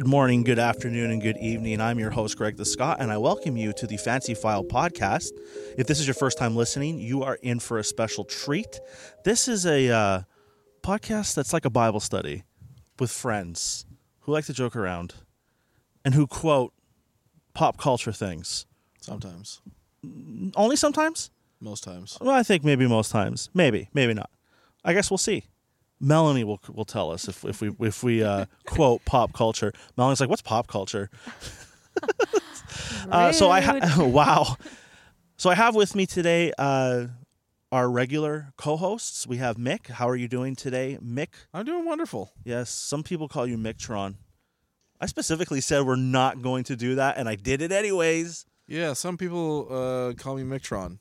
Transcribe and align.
Good 0.00 0.08
morning, 0.08 0.44
good 0.44 0.58
afternoon, 0.58 1.10
and 1.10 1.20
good 1.20 1.36
evening. 1.36 1.78
I'm 1.78 1.98
your 1.98 2.08
host, 2.08 2.38
Greg 2.38 2.56
the 2.56 2.64
Scott, 2.64 3.02
and 3.02 3.12
I 3.12 3.18
welcome 3.18 3.58
you 3.58 3.74
to 3.74 3.86
the 3.86 3.98
Fancy 3.98 4.32
File 4.32 4.64
podcast. 4.64 5.32
If 5.76 5.88
this 5.88 6.00
is 6.00 6.06
your 6.06 6.14
first 6.14 6.38
time 6.38 6.56
listening, 6.56 6.98
you 6.98 7.22
are 7.22 7.34
in 7.42 7.60
for 7.60 7.76
a 7.76 7.84
special 7.84 8.24
treat. 8.24 8.80
This 9.26 9.46
is 9.46 9.66
a 9.66 9.90
uh, 9.90 10.22
podcast 10.82 11.34
that's 11.34 11.52
like 11.52 11.66
a 11.66 11.70
Bible 11.70 12.00
study 12.00 12.44
with 12.98 13.10
friends 13.10 13.84
who 14.20 14.32
like 14.32 14.46
to 14.46 14.54
joke 14.54 14.74
around 14.74 15.16
and 16.02 16.14
who 16.14 16.26
quote 16.26 16.72
pop 17.52 17.76
culture 17.76 18.10
things. 18.10 18.64
Sometimes. 19.02 19.60
Only 20.56 20.76
sometimes? 20.76 21.30
Most 21.60 21.84
times. 21.84 22.16
Well, 22.22 22.34
I 22.34 22.42
think 22.42 22.64
maybe 22.64 22.86
most 22.86 23.10
times. 23.10 23.50
Maybe, 23.52 23.90
maybe 23.92 24.14
not. 24.14 24.30
I 24.82 24.94
guess 24.94 25.10
we'll 25.10 25.18
see. 25.18 25.49
Melanie 26.00 26.44
will 26.44 26.60
will 26.72 26.84
tell 26.84 27.10
us 27.10 27.28
if 27.28 27.44
if 27.44 27.60
we 27.60 27.70
if 27.80 28.02
we 28.02 28.22
uh, 28.22 28.46
quote 28.66 29.04
pop 29.04 29.32
culture. 29.32 29.72
Melanie's 29.96 30.20
like, 30.20 30.30
"What's 30.30 30.42
pop 30.42 30.66
culture?" 30.66 31.10
Uh, 33.10 33.32
so 33.32 33.50
I 33.50 33.60
ha- 33.60 33.96
wow. 34.04 34.56
So 35.36 35.50
I 35.50 35.54
have 35.54 35.74
with 35.74 35.94
me 35.94 36.06
today 36.06 36.52
uh, 36.56 37.06
our 37.72 37.90
regular 37.90 38.52
co-hosts. 38.56 39.26
We 39.26 39.38
have 39.38 39.56
Mick. 39.56 39.88
How 39.88 40.08
are 40.08 40.16
you 40.16 40.28
doing 40.28 40.54
today, 40.54 40.98
Mick? 41.02 41.28
I'm 41.52 41.64
doing 41.64 41.84
wonderful. 41.84 42.32
Yes, 42.44 42.70
some 42.70 43.02
people 43.02 43.28
call 43.28 43.46
you 43.46 43.56
Mictron. 43.56 44.16
I 45.00 45.06
specifically 45.06 45.60
said 45.60 45.84
we're 45.84 45.96
not 45.96 46.42
going 46.42 46.64
to 46.64 46.76
do 46.76 46.94
that, 46.96 47.16
and 47.16 47.28
I 47.28 47.34
did 47.34 47.62
it 47.62 47.72
anyways. 47.72 48.44
Yeah, 48.68 48.92
some 48.92 49.16
people 49.16 49.66
uh, 49.70 50.12
call 50.12 50.36
me 50.36 50.42
Mictron. 50.42 50.98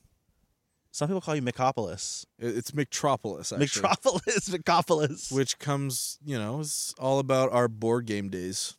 Some 1.00 1.08
people 1.08 1.22
call 1.22 1.34
you 1.34 1.42
Micopolis. 1.42 2.26
It's 2.38 2.72
Mictropolis, 2.72 3.54
actually. 3.54 3.68
Mictropolis, 3.68 4.50
Micopolis. 4.54 5.32
Which 5.32 5.58
comes, 5.58 6.20
you 6.26 6.38
know, 6.38 6.60
is 6.60 6.94
all 7.00 7.20
about 7.20 7.54
our 7.54 7.70
board 7.70 8.06
game 8.06 8.28
days. 8.28 8.76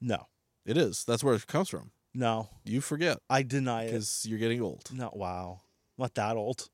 No, 0.00 0.28
It 0.64 0.78
is. 0.78 1.04
That's 1.04 1.22
where 1.22 1.34
it 1.34 1.46
comes 1.46 1.68
from. 1.68 1.90
no, 2.14 2.48
You 2.64 2.80
forget 2.80 3.18
I 3.28 3.42
deny 3.42 3.82
it. 3.82 3.86
because 3.88 4.24
you're 4.26 4.38
getting 4.38 4.62
old. 4.62 4.84
No, 4.90 5.10
wow. 5.12 5.60
I'm 5.98 6.04
not 6.04 6.14
that 6.14 6.36
old. 6.36 6.70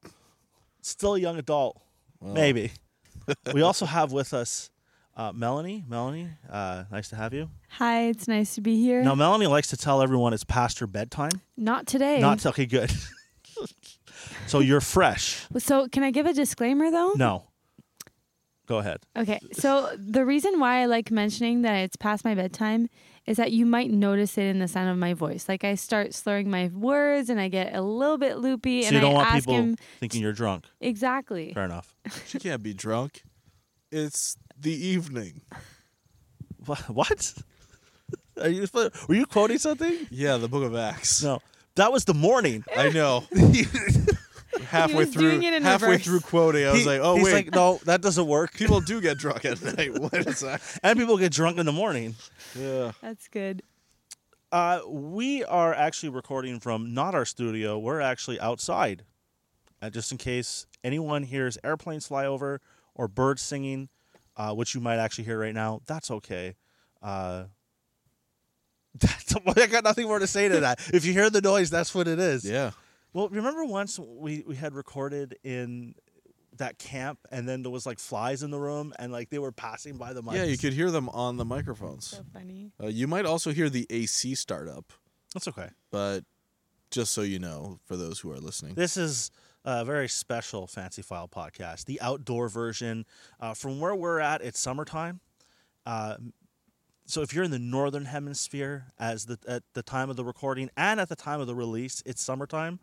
Still 0.80 1.16
a 1.16 1.18
young 1.18 1.38
adult. 1.38 1.82
Well, 2.20 2.32
Maybe. 2.32 2.70
we 3.52 3.62
also 3.62 3.84
have 3.84 4.12
with 4.12 4.32
us 4.32 4.70
uh, 5.16 5.32
Melanie. 5.32 5.84
Melanie, 5.88 6.28
uh, 6.48 6.84
nice 6.88 7.08
to 7.08 7.16
have 7.16 7.34
you. 7.34 7.50
Hi, 7.70 8.02
it's 8.02 8.28
nice 8.28 8.54
to 8.54 8.60
be 8.60 8.80
here. 8.80 9.02
Now, 9.02 9.16
Melanie 9.16 9.48
likes 9.48 9.70
to 9.70 9.76
tell 9.76 10.02
everyone 10.02 10.32
it's 10.32 10.44
past 10.44 10.78
her 10.78 10.86
bedtime. 10.86 11.40
Not 11.56 11.88
today. 11.88 12.20
Not 12.20 12.46
okay, 12.46 12.66
good. 12.66 12.92
so 14.46 14.60
you're 14.60 14.80
fresh. 14.80 15.46
so, 15.58 15.88
can 15.88 16.02
I 16.02 16.10
give 16.10 16.26
a 16.26 16.32
disclaimer 16.32 16.90
though? 16.90 17.12
No. 17.16 17.44
Go 18.66 18.78
ahead. 18.78 19.00
Okay. 19.16 19.38
So, 19.52 19.90
the 19.98 20.24
reason 20.24 20.60
why 20.60 20.82
I 20.82 20.86
like 20.86 21.10
mentioning 21.10 21.62
that 21.62 21.74
it's 21.78 21.96
past 21.96 22.24
my 22.24 22.34
bedtime 22.34 22.88
is 23.26 23.36
that 23.36 23.52
you 23.52 23.64
might 23.66 23.90
notice 23.90 24.36
it 24.36 24.44
in 24.44 24.58
the 24.58 24.66
sound 24.68 24.88
of 24.90 24.96
my 24.98 25.14
voice. 25.14 25.48
Like 25.48 25.62
I 25.62 25.74
start 25.76 26.12
slurring 26.14 26.50
my 26.50 26.68
words 26.74 27.30
and 27.30 27.40
I 27.40 27.48
get 27.48 27.74
a 27.74 27.80
little 27.80 28.18
bit 28.18 28.38
loopy 28.38 28.82
So 28.82 28.88
and 28.88 28.94
you 28.96 29.00
don't 29.00 29.12
I 29.14 29.16
want 29.18 29.34
people 29.34 29.54
him 29.54 29.76
thinking 30.00 30.22
you're 30.22 30.32
drunk. 30.32 30.64
exactly. 30.80 31.52
Fair 31.52 31.64
enough. 31.64 31.94
She 32.26 32.38
can't 32.38 32.62
be 32.62 32.74
drunk. 32.74 33.22
It's 33.90 34.36
the 34.58 34.72
evening. 34.72 35.42
What? 36.88 37.34
Are 38.40 38.48
you, 38.48 38.66
were 39.08 39.14
you 39.14 39.26
quoting 39.26 39.58
something? 39.58 40.06
Yeah, 40.10 40.36
the 40.36 40.48
Book 40.48 40.62
of 40.64 40.76
Acts. 40.76 41.22
No. 41.22 41.40
That 41.74 41.92
was 41.92 42.04
the 42.04 42.14
morning. 42.14 42.64
I 42.76 42.90
know. 42.90 43.24
halfway 44.72 45.04
through, 45.04 45.30
doing 45.30 45.42
it 45.44 45.54
in 45.54 45.62
halfway 45.62 45.88
reverse. 45.92 46.04
through 46.04 46.20
quoting, 46.20 46.66
I 46.66 46.72
was 46.72 46.80
He- 46.80 46.86
like, 46.86 47.00
"Oh 47.02 47.16
he's 47.16 47.24
wait, 47.24 47.32
like, 47.32 47.54
no, 47.54 47.78
that 47.84 48.00
doesn't 48.02 48.26
work. 48.26 48.52
people 48.62 48.80
do 48.80 49.00
get 49.00 49.18
drunk 49.18 49.44
at 49.44 49.62
night. 49.62 49.92
What 49.98 50.14
is 50.14 50.40
that?" 50.40 50.60
and 50.82 50.98
people 50.98 51.16
get 51.18 51.32
drunk 51.32 51.58
in 51.58 51.66
the 51.66 51.72
morning. 51.72 52.16
Yeah. 52.58 52.92
That's 53.00 53.28
good. 53.28 53.62
Uh, 54.50 54.80
we 54.86 55.44
are 55.44 55.72
actually 55.72 56.10
recording 56.10 56.60
from 56.60 56.92
not 56.92 57.14
our 57.14 57.24
studio. 57.24 57.78
We're 57.78 58.00
actually 58.00 58.38
outside. 58.40 59.04
Uh, 59.80 59.90
just 59.90 60.12
in 60.12 60.18
case 60.18 60.66
anyone 60.84 61.22
hears 61.22 61.56
airplanes 61.64 62.06
fly 62.06 62.26
over 62.26 62.60
or 62.94 63.08
birds 63.08 63.40
singing, 63.42 63.88
uh, 64.36 64.52
which 64.54 64.74
you 64.74 64.80
might 64.80 64.98
actually 64.98 65.24
hear 65.24 65.38
right 65.40 65.54
now, 65.54 65.80
that's 65.86 66.10
okay. 66.10 66.54
Uh, 67.02 67.44
that's, 69.00 69.34
I 69.34 69.66
got 69.68 69.84
nothing 69.84 70.06
more 70.06 70.18
to 70.18 70.26
say 70.26 70.48
to 70.48 70.60
that. 70.60 70.78
if 70.92 71.04
you 71.06 71.12
hear 71.14 71.30
the 71.30 71.40
noise, 71.40 71.70
that's 71.70 71.94
what 71.94 72.06
it 72.06 72.18
is. 72.18 72.44
Yeah. 72.44 72.72
Well, 73.12 73.28
remember 73.28 73.64
once 73.64 73.98
we, 73.98 74.42
we 74.46 74.56
had 74.56 74.74
recorded 74.74 75.36
in 75.44 75.94
that 76.56 76.78
camp 76.78 77.18
and 77.30 77.48
then 77.48 77.62
there 77.62 77.70
was 77.70 77.86
like 77.86 77.98
flies 77.98 78.42
in 78.42 78.50
the 78.50 78.58
room 78.58 78.92
and 78.98 79.10
like 79.12 79.30
they 79.30 79.38
were 79.38 79.52
passing 79.52 79.96
by 79.96 80.12
the 80.12 80.22
mics? 80.22 80.34
Yeah, 80.34 80.44
you 80.44 80.58
could 80.58 80.72
hear 80.72 80.90
them 80.90 81.08
on 81.10 81.36
the 81.36 81.44
microphones. 81.44 82.06
So 82.06 82.22
funny. 82.32 82.72
Uh, 82.82 82.86
you 82.88 83.06
might 83.06 83.26
also 83.26 83.52
hear 83.52 83.68
the 83.68 83.86
AC 83.90 84.34
start 84.34 84.68
up, 84.68 84.92
That's 85.34 85.48
okay. 85.48 85.70
but 85.90 86.24
just 86.90 87.12
so 87.12 87.22
you 87.22 87.38
know, 87.38 87.80
for 87.86 87.96
those 87.96 88.20
who 88.20 88.30
are 88.32 88.38
listening, 88.38 88.74
This 88.74 88.96
is 88.96 89.30
a 89.64 89.84
very 89.84 90.08
special 90.08 90.66
Fancy 90.66 91.02
File 91.02 91.28
podcast, 91.28 91.86
the 91.86 92.00
outdoor 92.00 92.48
version. 92.48 93.06
Uh, 93.40 93.54
from 93.54 93.80
where 93.80 93.94
we're 93.94 94.20
at, 94.20 94.42
it's 94.42 94.58
summertime. 94.60 95.20
Uh, 95.86 96.16
so 97.06 97.22
if 97.22 97.34
you're 97.34 97.44
in 97.44 97.50
the 97.50 97.58
northern 97.58 98.04
hemisphere, 98.04 98.86
as 98.98 99.26
the 99.26 99.38
at 99.48 99.62
the 99.74 99.82
time 99.82 100.10
of 100.10 100.16
the 100.16 100.24
recording 100.24 100.70
and 100.76 101.00
at 101.00 101.08
the 101.08 101.16
time 101.16 101.40
of 101.40 101.46
the 101.46 101.54
release, 101.54 102.02
it's 102.06 102.22
summertime. 102.22 102.78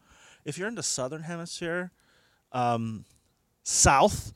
If 0.46 0.58
you're 0.58 0.68
in 0.68 0.76
the 0.76 0.84
southern 0.84 1.24
hemisphere, 1.24 1.92
um, 2.52 3.06
south, 3.64 4.34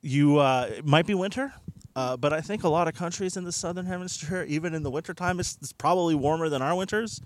you 0.00 0.38
uh, 0.38 0.68
it 0.78 0.86
might 0.86 1.06
be 1.06 1.14
winter. 1.14 1.52
Uh, 1.96 2.16
but 2.16 2.32
I 2.32 2.40
think 2.40 2.64
a 2.64 2.68
lot 2.68 2.88
of 2.88 2.94
countries 2.94 3.36
in 3.36 3.44
the 3.44 3.52
southern 3.52 3.86
hemisphere, 3.86 4.44
even 4.48 4.74
in 4.74 4.82
the 4.82 4.90
wintertime, 4.90 5.38
it's, 5.38 5.56
it's 5.60 5.72
probably 5.72 6.14
warmer 6.14 6.48
than 6.48 6.60
our 6.62 6.74
winters. 6.74 7.20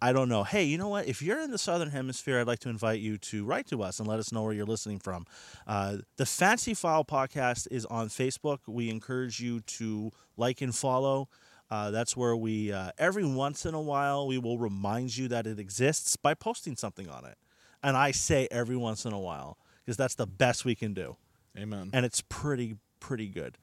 I 0.00 0.12
don't 0.12 0.28
know. 0.28 0.42
Hey, 0.42 0.64
you 0.64 0.78
know 0.78 0.88
what? 0.88 1.06
If 1.06 1.22
you're 1.22 1.40
in 1.40 1.52
the 1.52 1.58
southern 1.58 1.90
hemisphere, 1.90 2.40
I'd 2.40 2.46
like 2.48 2.58
to 2.60 2.68
invite 2.68 2.98
you 2.98 3.18
to 3.18 3.44
write 3.44 3.68
to 3.68 3.84
us 3.84 4.00
and 4.00 4.08
let 4.08 4.18
us 4.18 4.32
know 4.32 4.42
where 4.42 4.52
you're 4.52 4.66
listening 4.66 4.98
from. 4.98 5.26
Uh, 5.64 5.98
the 6.16 6.26
Fancy 6.26 6.74
File 6.74 7.04
podcast 7.04 7.68
is 7.70 7.86
on 7.86 8.08
Facebook. 8.08 8.58
We 8.66 8.90
encourage 8.90 9.38
you 9.38 9.60
to 9.60 10.10
like 10.36 10.60
and 10.60 10.74
follow. 10.74 11.28
Uh, 11.72 11.90
that's 11.90 12.14
where 12.14 12.36
we, 12.36 12.70
uh, 12.70 12.90
every 12.98 13.24
once 13.24 13.64
in 13.64 13.72
a 13.72 13.80
while, 13.80 14.26
we 14.26 14.36
will 14.36 14.58
remind 14.58 15.16
you 15.16 15.26
that 15.28 15.46
it 15.46 15.58
exists 15.58 16.16
by 16.16 16.34
posting 16.34 16.76
something 16.76 17.08
on 17.08 17.24
it. 17.24 17.38
And 17.82 17.96
I 17.96 18.10
say 18.10 18.46
every 18.50 18.76
once 18.76 19.06
in 19.06 19.12
a 19.14 19.18
while 19.18 19.56
because 19.82 19.96
that's 19.96 20.14
the 20.14 20.26
best 20.26 20.66
we 20.66 20.74
can 20.74 20.92
do 20.92 21.16
Amen. 21.58 21.88
and 21.94 22.04
it's 22.04 22.20
pretty 22.28 22.76
pretty 23.00 23.26
good. 23.26 23.56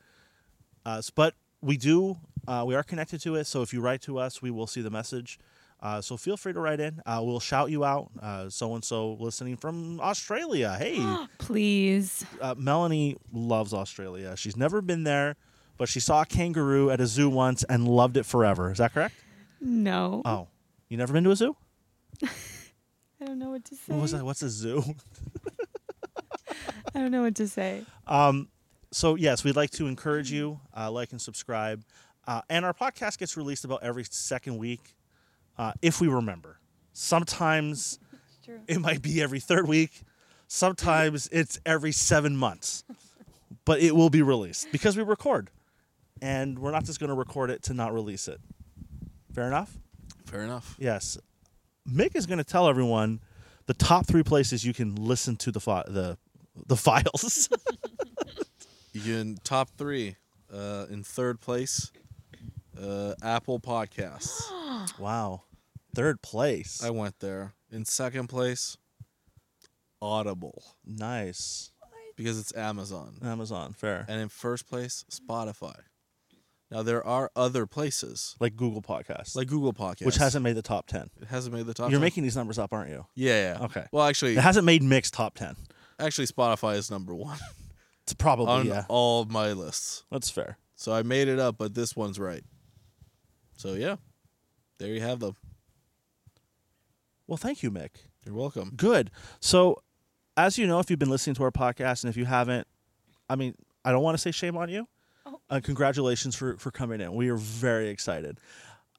Uh, 0.88 1.04
but 1.14 1.36
we 1.62 1.78
do 1.78 2.18
uh, 2.48 2.64
we 2.66 2.74
are 2.74 2.82
connected 2.82 3.22
to 3.22 3.36
it, 3.36 3.46
so 3.46 3.62
if 3.62 3.74
you 3.74 3.80
write 3.80 4.02
to 4.02 4.18
us, 4.18 4.42
we 4.42 4.50
will 4.50 4.66
see 4.66 4.82
the 4.82 4.90
message. 4.90 5.38
Uh, 5.80 6.02
so 6.02 6.18
feel 6.18 6.36
free 6.36 6.52
to 6.52 6.60
write 6.60 6.80
in. 6.80 7.00
Uh, 7.06 7.22
we'll 7.24 7.40
shout 7.40 7.70
you 7.70 7.86
out. 7.86 8.10
So 8.50 8.74
and 8.74 8.84
so 8.84 9.14
listening 9.20 9.56
from 9.56 10.02
Australia. 10.02 10.76
Hey, 10.80 10.98
Please. 11.38 12.26
uh, 12.42 12.56
Melanie 12.58 13.18
loves 13.32 13.72
Australia. 13.72 14.36
She's 14.36 14.58
never 14.58 14.82
been 14.82 15.04
there, 15.04 15.36
but 15.80 15.90
she 15.90 16.00
saw 16.00 16.22
a 16.22 16.26
kangaroo 16.26 16.92
at 16.92 17.02
a 17.02 17.08
zoo 17.08 17.30
once 17.30 17.64
and 17.64 17.88
loved 17.88 18.18
it 18.18 18.26
forever. 18.26 18.70
Is 18.70 18.78
that 18.78 18.94
correct? 18.94 19.16
No. 19.62 20.22
Oh, 20.26 20.50
you 20.90 20.98
never 20.98 21.14
been 21.14 21.24
to 21.24 21.32
a 21.32 21.36
zoo? 21.36 21.56
I 22.24 23.26
don't 23.26 23.40
know 23.40 23.50
what 23.50 23.66
to 23.66 23.76
say. 23.76 23.94
What 23.94 24.02
was 24.02 24.12
that? 24.12 24.24
What's 24.24 24.42
a 24.44 24.50
zoo? 24.50 24.84
I 26.94 27.00
don't 27.00 27.12
know 27.12 27.22
what 27.22 27.36
to 27.36 27.48
say. 27.48 27.86
Um, 28.06 28.50
so 28.92 29.16
yes, 29.16 29.44
we'd 29.44 29.56
like 29.56 29.70
to 29.72 29.88
encourage 29.88 30.32
you, 30.32 30.60
uh, 30.76 30.92
like 30.92 31.12
and 31.12 31.22
subscribe, 31.22 31.84
uh, 32.28 32.42
and 32.50 32.66
our 32.66 32.74
podcast 32.74 33.18
gets 33.18 33.38
released 33.38 33.64
about 33.64 33.82
every 33.82 34.04
second 34.04 34.58
week, 34.58 34.96
uh, 35.58 35.72
if 35.82 36.02
we 36.02 36.08
remember. 36.08 36.60
Sometimes 36.92 38.00
it 38.68 38.82
might 38.82 39.02
be 39.02 39.22
every 39.22 39.40
third 39.40 39.68
week. 39.68 40.02
Sometimes 40.48 41.30
it's 41.32 41.60
every 41.66 41.94
seven 41.94 42.36
months, 42.36 42.84
but 43.66 43.80
it 43.80 43.96
will 43.96 44.10
be 44.10 44.22
released 44.22 44.72
because 44.72 44.98
we 44.98 45.04
record, 45.04 45.50
and 46.22 46.60
we're 46.60 46.72
not 46.72 46.86
just 46.86 47.00
going 47.00 47.10
to 47.10 47.16
record 47.16 47.50
it 47.50 47.64
to 47.64 47.74
not 47.74 47.94
release 47.94 48.28
it. 48.28 48.40
Fair 49.34 49.48
enough. 49.48 49.78
Fair 50.26 50.42
enough. 50.44 50.76
Yes, 50.80 51.18
Mick 51.90 52.16
is 52.16 52.26
going 52.26 52.38
to 52.38 52.44
tell 52.44 52.68
everyone 52.68 53.20
the 53.68 53.74
top 53.74 54.06
three 54.06 54.24
places 54.24 54.64
you 54.66 54.74
can 54.74 54.96
listen 54.96 55.36
to 55.38 55.52
the 55.52 55.60
fi- 55.60 55.84
the 55.88 56.18
the 56.68 56.76
files. 56.76 57.50
You 58.92 59.02
can 59.02 59.38
top 59.44 59.70
three. 59.78 60.16
Uh, 60.52 60.88
in 60.90 61.04
third 61.04 61.40
place, 61.40 61.92
uh, 62.82 63.14
Apple 63.22 63.60
Podcasts. 63.60 64.42
wow, 65.00 65.44
third 65.94 66.24
place. 66.24 66.84
I 66.84 66.90
went 66.90 67.20
there. 67.20 67.54
In 67.72 67.86
second 67.86 68.28
place, 68.30 68.78
Audible 70.02 70.64
Nice. 70.84 71.72
because 72.16 72.40
it's 72.40 72.56
Amazon. 72.56 73.20
Amazon, 73.24 73.74
fair. 73.74 74.06
And 74.08 74.20
in 74.20 74.28
first 74.28 74.68
place, 74.68 75.06
Spotify. 75.12 75.76
Now 76.72 76.84
there 76.84 77.04
are 77.06 77.32
other 77.36 77.66
places 77.66 78.36
Like 78.40 78.56
Google 78.56 78.82
Podcasts, 78.82 79.36
like 79.36 79.48
Google 79.48 79.74
Podcasts, 79.74 80.06
which 80.06 80.18
hasn't 80.18 80.44
made 80.44 80.54
the 80.56 80.62
top 80.62 80.86
10. 80.88 81.10
it 81.22 81.28
hasn't 81.28 81.56
made 81.56 81.66
the 81.66 81.74
top. 81.74 81.90
You're 81.90 82.00
10. 82.00 82.02
making 82.02 82.24
these 82.24 82.36
numbers 82.36 82.60
up, 82.60 82.72
aren't 82.74 82.90
you? 82.92 83.06
yeah, 83.16 83.54
yeah. 83.58 83.66
Okay. 83.66 83.86
Well, 83.92 84.06
actually, 84.06 84.34
It 84.38 84.42
hasn't 84.42 84.66
made 84.66 84.84
Mick's 84.84 85.10
top 85.12 85.36
10. 85.36 85.56
actually, 86.00 86.28
Spotify 86.28 86.76
is 86.76 86.92
number 86.92 87.14
one 87.16 87.40
It's 88.04 88.14
probably, 88.14 88.48
on 88.48 88.66
yeah. 88.68 88.86
all 88.88 89.26
my 89.26 89.52
lists. 89.54 90.04
That's 90.12 90.30
fair. 90.30 90.58
So 90.76 90.94
I 90.94 91.04
made 91.04 91.28
it 91.28 91.40
up, 91.40 91.58
but 91.58 91.76
this 91.76 91.96
one's 91.96 92.20
right. 92.20 92.44
So 93.58 93.74
yeah, 93.74 93.98
there 94.78 94.90
you 94.90 95.02
have 95.02 95.20
them. 95.20 95.36
Well, 97.28 97.38
thank 97.38 97.62
you, 97.62 97.70
Mick. 97.70 97.90
You're 98.26 98.34
welcome. 98.36 98.72
Good. 98.76 99.12
So, 99.40 99.84
as 100.36 100.58
you 100.58 100.66
know, 100.66 100.80
if 100.80 100.90
you've 100.90 100.98
been 101.00 101.10
listening 101.10 101.36
to 101.36 101.44
our 101.44 101.52
podcast, 101.52 102.04
and 102.04 102.10
if 102.10 102.18
you 102.18 102.26
haven't, 102.26 102.66
I 103.30 103.36
mean, 103.36 103.54
I 103.86 103.92
don't 103.92 104.02
want 104.02 104.16
to 104.16 104.22
say 104.22 104.32
shame 104.32 104.58
on 104.58 104.70
you. 104.70 104.88
Uh, 105.50 105.60
congratulations 105.60 106.36
for 106.36 106.58
for 106.58 106.70
coming 106.70 107.02
in. 107.02 107.14
We 107.16 107.30
are 107.30 107.36
very 107.36 107.90
excited. 107.90 108.40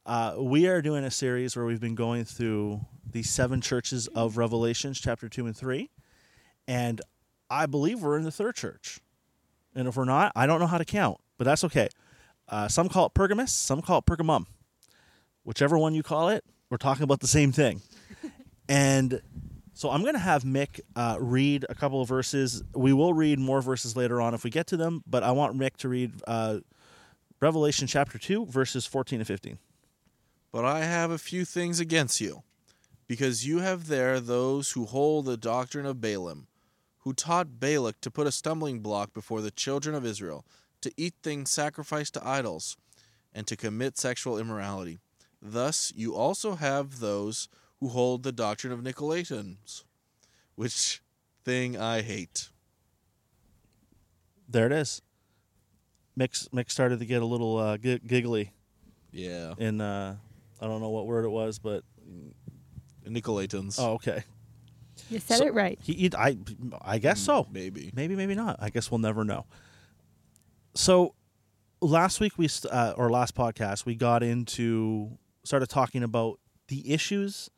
Uh, 0.05 0.35
we 0.39 0.67
are 0.67 0.83
doing 0.83 1.05
a 1.05 1.11
series 1.11 1.55
where 1.55 1.65
we've 1.65 1.81
been 1.81 1.95
going 1.95 2.25
through 2.25 2.81
the 3.09 3.23
seven 3.23 3.61
churches 3.61 4.09
of 4.09 4.37
Revelations, 4.37 5.01
chapter 5.01 5.29
two 5.29 5.47
and 5.47 5.57
three, 5.57 5.91
and 6.67 7.01
I 7.49 7.67
believe 7.67 8.01
we're 8.01 8.17
in 8.17 8.25
the 8.25 8.33
third 8.33 8.57
church. 8.57 9.01
And 9.77 9.87
if 9.87 9.97
we're 9.97 10.05
not, 10.05 10.33
I 10.35 10.47
don't 10.47 10.59
know 10.59 10.67
how 10.67 10.79
to 10.79 10.85
count, 10.85 11.19
but 11.39 11.45
that's 11.45 11.63
okay. 11.65 11.89
Uh, 12.49 12.67
some 12.67 12.89
call 12.89 13.07
it 13.07 13.15
Pergamus, 13.15 13.53
some 13.53 13.81
call 13.81 13.99
it 13.99 14.07
Pergamum. 14.07 14.47
Whichever 15.45 15.79
one 15.79 15.95
you 15.95 16.03
call 16.03 16.31
it, 16.31 16.45
we're 16.69 16.79
talking 16.79 17.05
about 17.05 17.21
the 17.21 17.29
same 17.29 17.53
thing. 17.53 17.81
and 18.69 19.23
so 19.81 19.89
I'm 19.89 20.03
going 20.03 20.13
to 20.13 20.21
have 20.21 20.43
Mick 20.43 20.81
uh, 20.95 21.17
read 21.19 21.65
a 21.71 21.75
couple 21.75 22.03
of 22.03 22.09
verses. 22.09 22.63
We 22.75 22.93
will 22.93 23.15
read 23.15 23.39
more 23.39 23.63
verses 23.63 23.97
later 23.97 24.21
on 24.21 24.35
if 24.35 24.45
we 24.45 24.51
get 24.51 24.67
to 24.67 24.77
them, 24.77 25.03
but 25.07 25.23
I 25.23 25.31
want 25.31 25.59
Mick 25.59 25.79
to 25.79 25.89
read 25.89 26.13
uh, 26.27 26.59
Revelation 27.41 27.87
chapter 27.87 28.19
2, 28.19 28.45
verses 28.45 28.85
14 28.85 29.21
to 29.21 29.25
15. 29.25 29.59
But 30.53 30.67
I 30.67 30.81
have 30.81 31.11
a 31.11 31.17
few 31.17 31.47
things 31.47 31.81
against 31.81 32.21
you, 32.21 32.43
because 33.09 33.47
you 33.47 33.61
have 33.61 33.87
there 33.87 34.21
those 34.21 34.73
who 34.73 34.85
hold 34.85 35.25
the 35.25 35.39
doctrine 35.39 35.87
of 35.87 35.99
Balaam, 35.99 36.47
who 36.99 37.15
taught 37.15 37.59
Balak 37.59 38.03
to 38.03 38.11
put 38.11 38.27
a 38.27 38.33
stumbling 38.33 38.81
block 38.81 39.15
before 39.15 39.41
the 39.41 39.51
children 39.51 39.95
of 39.95 40.05
Israel, 40.05 40.45
to 40.83 40.93
eat 40.99 41.15
things 41.23 41.49
sacrificed 41.49 42.13
to 42.13 42.29
idols, 42.29 42.77
and 43.33 43.47
to 43.47 43.57
commit 43.57 43.97
sexual 43.97 44.37
immorality. 44.37 44.99
Thus 45.41 45.91
you 45.97 46.15
also 46.15 46.57
have 46.57 47.01
those 47.01 47.49
who 47.81 47.89
hold 47.89 48.23
the 48.23 48.33
doctrine 48.33 48.73
of 48.73 48.81
Nicolaitans, 48.81 49.85
which 50.55 51.03
thing 51.45 51.77
I 51.79 52.03
hate. 52.03 52.49
There 54.49 54.67
it 54.67 54.73
is. 54.73 55.01
Mick, 56.19 56.49
Mick 56.51 56.71
started 56.71 56.99
to 56.99 57.07
get 57.07 57.23
a 57.23 57.27
little 57.27 57.57
uh, 57.57 57.79
gi- 57.79 58.01
giggly 58.07 58.53
Yeah, 59.13 59.55
in, 59.59 59.81
uh, 59.81 60.17
I 60.61 60.67
don't 60.67 60.81
know 60.81 60.91
what 60.91 61.07
word 61.07 61.25
it 61.25 61.31
was, 61.31 61.59
but, 61.59 61.85
Nicolaitans. 63.07 63.77
oh, 63.79 63.93
okay. 63.95 64.25
You 65.09 65.19
said 65.21 65.39
So- 65.39 65.47
it 65.47 65.55
right. 65.55 65.79
He, 65.83 65.95
he, 65.95 66.11
I, 66.17 66.37
I 66.83 66.99
guess 66.99 67.21
so. 67.21 67.47
maybe. 67.51 67.91
Maybe, 67.95 68.15
maybe 68.17 68.35
not. 68.35 68.57
I 68.61 68.69
guess 68.71 68.91
we'll 68.91 68.99
never 68.99 69.25
know. 69.25 69.47
So, 70.75 71.15
last 71.81 72.21
week 72.21 72.37
we 72.37 72.47
st- 72.49 72.73
uh, 72.73 72.95
or 72.97 73.09
last 73.11 73.35
podcast 73.35 73.87
we 73.87 73.95
got 73.95 74.23
into 74.23 75.17
started 75.45 75.69
talking 75.71 76.03
about 76.03 76.39
the 76.69 76.93
issues 76.93 77.49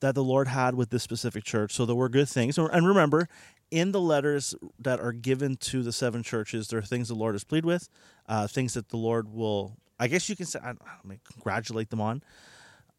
that 0.00 0.14
the 0.14 0.24
Lord 0.24 0.48
had 0.48 0.74
with 0.74 0.90
this 0.90 1.02
specific 1.02 1.44
church. 1.44 1.72
So 1.72 1.86
there 1.86 1.96
were 1.96 2.08
good 2.08 2.28
things, 2.28 2.58
and 2.58 2.86
remember, 2.86 3.28
in 3.70 3.92
the 3.92 4.00
letters 4.00 4.54
that 4.78 5.00
are 5.00 5.12
given 5.12 5.56
to 5.56 5.82
the 5.82 5.92
seven 5.92 6.22
churches, 6.22 6.68
there 6.68 6.78
are 6.78 6.82
things 6.82 7.08
the 7.08 7.14
Lord 7.14 7.34
is 7.34 7.44
pleased 7.44 7.64
with, 7.64 7.88
uh, 8.28 8.46
things 8.46 8.74
that 8.74 8.90
the 8.90 8.96
Lord 8.96 9.32
will. 9.32 9.76
I 9.98 10.08
guess 10.08 10.28
you 10.28 10.36
can 10.36 10.46
say, 10.46 10.60
I 10.62 10.66
don't 10.66 11.04
know, 11.04 11.16
congratulate 11.32 11.90
them 11.90 12.00
on, 12.00 12.22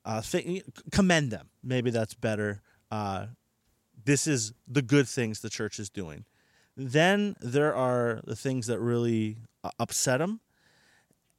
uh, 0.04 0.22
th- 0.22 0.64
commend 0.92 1.32
them. 1.32 1.50
Maybe 1.64 1.90
that's 1.90 2.14
better. 2.16 2.62
Uh, 2.92 3.28
this 4.04 4.28
is 4.28 4.54
the 4.68 4.82
good 4.82 5.08
things 5.08 5.40
the 5.40 5.50
church 5.50 5.80
is 5.80 5.90
doing. 5.90 6.26
Then 6.76 7.36
there 7.40 7.74
are 7.74 8.22
the 8.26 8.36
things 8.36 8.68
that 8.68 8.80
really 8.80 9.38
uh, 9.64 9.70
upset 9.80 10.20
them. 10.20 10.42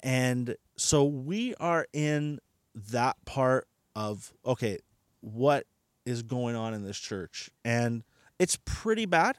And 0.03 0.57
so 0.77 1.05
we 1.05 1.55
are 1.57 1.87
in 1.93 2.39
that 2.75 3.17
part 3.25 3.67
of, 3.97 4.33
okay, 4.45 4.79
what 5.21 5.67
is 6.07 6.23
going 6.23 6.57
on 6.57 6.75
in 6.75 6.85
this 6.85 6.99
church? 6.99 7.51
And 7.65 8.03
it's 8.39 8.59
pretty 8.65 9.07
bad 9.07 9.37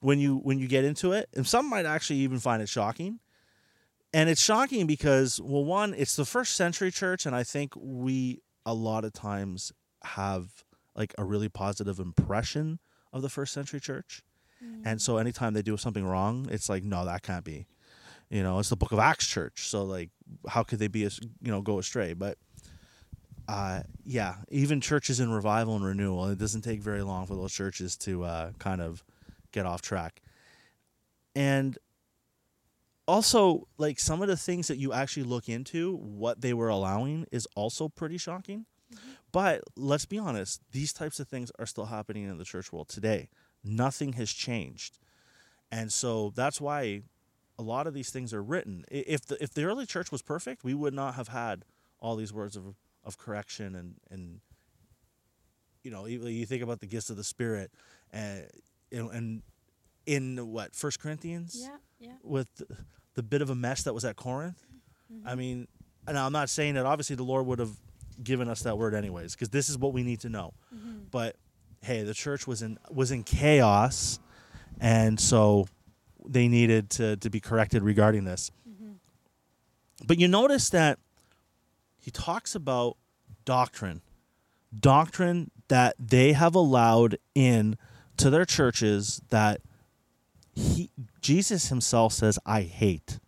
when 0.00 0.18
you 0.18 0.36
when 0.38 0.58
you 0.58 0.68
get 0.68 0.84
into 0.84 1.12
it. 1.12 1.28
And 1.34 1.46
some 1.46 1.68
might 1.68 1.86
actually 1.86 2.20
even 2.20 2.38
find 2.38 2.62
it 2.62 2.68
shocking. 2.68 3.20
And 4.14 4.28
it's 4.28 4.42
shocking 4.42 4.86
because 4.86 5.40
well 5.40 5.64
one, 5.64 5.94
it's 5.94 6.16
the 6.16 6.24
first 6.24 6.54
century 6.54 6.90
church 6.90 7.26
and 7.26 7.34
I 7.34 7.44
think 7.44 7.72
we 7.76 8.42
a 8.66 8.74
lot 8.74 9.04
of 9.04 9.12
times 9.12 9.72
have 10.04 10.64
like 10.94 11.14
a 11.16 11.24
really 11.24 11.48
positive 11.48 11.98
impression 11.98 12.78
of 13.12 13.22
the 13.22 13.28
first 13.28 13.52
century 13.52 13.80
church. 13.80 14.22
And 14.84 15.00
so 15.02 15.14
mm. 15.14 15.20
anytime 15.20 15.54
they 15.54 15.62
do 15.62 15.76
something 15.76 16.04
wrong, 16.04 16.46
it's 16.50 16.68
like, 16.68 16.84
no, 16.84 17.04
that 17.04 17.22
can't 17.22 17.44
be. 17.44 17.66
You 18.30 18.42
know, 18.42 18.60
it's 18.60 18.68
the 18.68 18.76
book 18.76 18.92
of 18.92 18.98
Acts 18.98 19.26
church. 19.26 19.68
So 19.68 19.82
like 19.84 20.10
how 20.48 20.62
could 20.62 20.78
they 20.78 20.88
be 20.88 21.00
you 21.00 21.10
know, 21.40 21.60
go 21.60 21.78
astray? 21.78 22.12
But 22.12 22.38
uh 23.48 23.82
yeah, 24.04 24.36
even 24.50 24.80
churches 24.80 25.20
in 25.20 25.30
revival 25.30 25.76
and 25.76 25.84
renewal, 25.84 26.26
it 26.26 26.38
doesn't 26.38 26.62
take 26.62 26.80
very 26.80 27.02
long 27.02 27.26
for 27.26 27.34
those 27.34 27.52
churches 27.52 27.96
to 27.98 28.24
uh 28.24 28.52
kind 28.58 28.80
of 28.80 29.04
get 29.52 29.66
off 29.66 29.82
track. 29.82 30.22
And 31.34 31.78
also 33.08 33.66
like 33.78 33.98
some 33.98 34.22
of 34.22 34.28
the 34.28 34.36
things 34.36 34.68
that 34.68 34.78
you 34.78 34.92
actually 34.92 35.24
look 35.24 35.48
into 35.48 35.96
what 35.96 36.40
they 36.40 36.54
were 36.54 36.68
allowing 36.68 37.26
is 37.32 37.46
also 37.54 37.88
pretty 37.88 38.18
shocking. 38.18 38.66
But 39.32 39.62
let's 39.76 40.04
be 40.04 40.18
honest, 40.18 40.60
these 40.72 40.92
types 40.92 41.18
of 41.18 41.26
things 41.26 41.50
are 41.58 41.66
still 41.66 41.86
happening 41.86 42.24
in 42.24 42.36
the 42.36 42.44
church 42.44 42.72
world 42.72 42.88
today. 42.88 43.30
Nothing 43.64 44.12
has 44.14 44.30
changed. 44.30 44.98
And 45.70 45.90
so 45.90 46.32
that's 46.34 46.60
why 46.60 47.02
a 47.58 47.62
lot 47.62 47.86
of 47.86 47.94
these 47.94 48.10
things 48.10 48.34
are 48.34 48.42
written. 48.42 48.84
If 48.90 49.26
the 49.26 49.42
if 49.42 49.54
the 49.54 49.64
early 49.64 49.86
church 49.86 50.12
was 50.12 50.20
perfect, 50.20 50.64
we 50.64 50.74
would 50.74 50.92
not 50.92 51.14
have 51.14 51.28
had 51.28 51.64
all 51.98 52.16
these 52.16 52.32
words 52.32 52.56
of 52.56 52.74
of 53.04 53.18
correction 53.18 53.74
and 53.74 53.94
and 54.10 54.40
you 55.82 55.90
know, 55.90 56.06
you, 56.06 56.24
you 56.28 56.46
think 56.46 56.62
about 56.62 56.80
the 56.80 56.86
gifts 56.86 57.10
of 57.10 57.16
the 57.16 57.24
spirit 57.24 57.70
uh, 58.14 58.42
and 58.92 59.10
and 59.10 59.42
in 60.06 60.48
what 60.48 60.74
First 60.74 61.00
Corinthians 61.00 61.56
Yeah, 61.60 61.76
yeah. 61.98 62.12
with 62.22 62.48
the, 62.56 62.66
the 63.14 63.22
bit 63.22 63.42
of 63.42 63.50
a 63.50 63.54
mess 63.54 63.82
that 63.84 63.94
was 63.94 64.04
at 64.04 64.16
Corinth. 64.16 64.64
Mm-hmm. 65.12 65.28
I 65.28 65.34
mean, 65.34 65.68
and 66.06 66.18
I'm 66.18 66.32
not 66.32 66.50
saying 66.50 66.74
that 66.74 66.86
obviously 66.86 67.16
the 67.16 67.22
Lord 67.22 67.46
would 67.46 67.58
have 67.58 67.76
given 68.22 68.48
us 68.48 68.62
that 68.62 68.78
word 68.78 68.94
anyways, 68.94 69.34
because 69.34 69.48
this 69.48 69.68
is 69.68 69.78
what 69.78 69.92
we 69.92 70.02
need 70.02 70.20
to 70.20 70.28
know. 70.28 70.54
Mm-hmm. 70.74 71.04
But 71.10 71.36
hey, 71.80 72.02
the 72.02 72.14
church 72.14 72.46
was 72.46 72.62
in 72.62 72.78
was 72.90 73.10
in 73.10 73.24
chaos, 73.24 74.20
and 74.80 75.18
so 75.18 75.66
they 76.24 76.48
needed 76.48 76.90
to 76.90 77.16
to 77.16 77.30
be 77.30 77.40
corrected 77.40 77.82
regarding 77.82 78.24
this. 78.24 78.50
Mm-hmm. 78.68 78.92
But 80.06 80.18
you 80.18 80.28
notice 80.28 80.70
that 80.70 80.98
he 82.02 82.10
talks 82.10 82.56
about 82.56 82.96
doctrine, 83.44 84.02
doctrine 84.78 85.52
that 85.68 85.94
they 85.98 86.32
have 86.32 86.56
allowed 86.56 87.16
in 87.32 87.78
to 88.16 88.28
their 88.28 88.44
churches 88.44 89.22
that 89.30 89.60
he 90.54 90.90
Jesus 91.20 91.68
himself 91.68 92.12
says, 92.12 92.40
I 92.44 92.62
hate. 92.62 93.20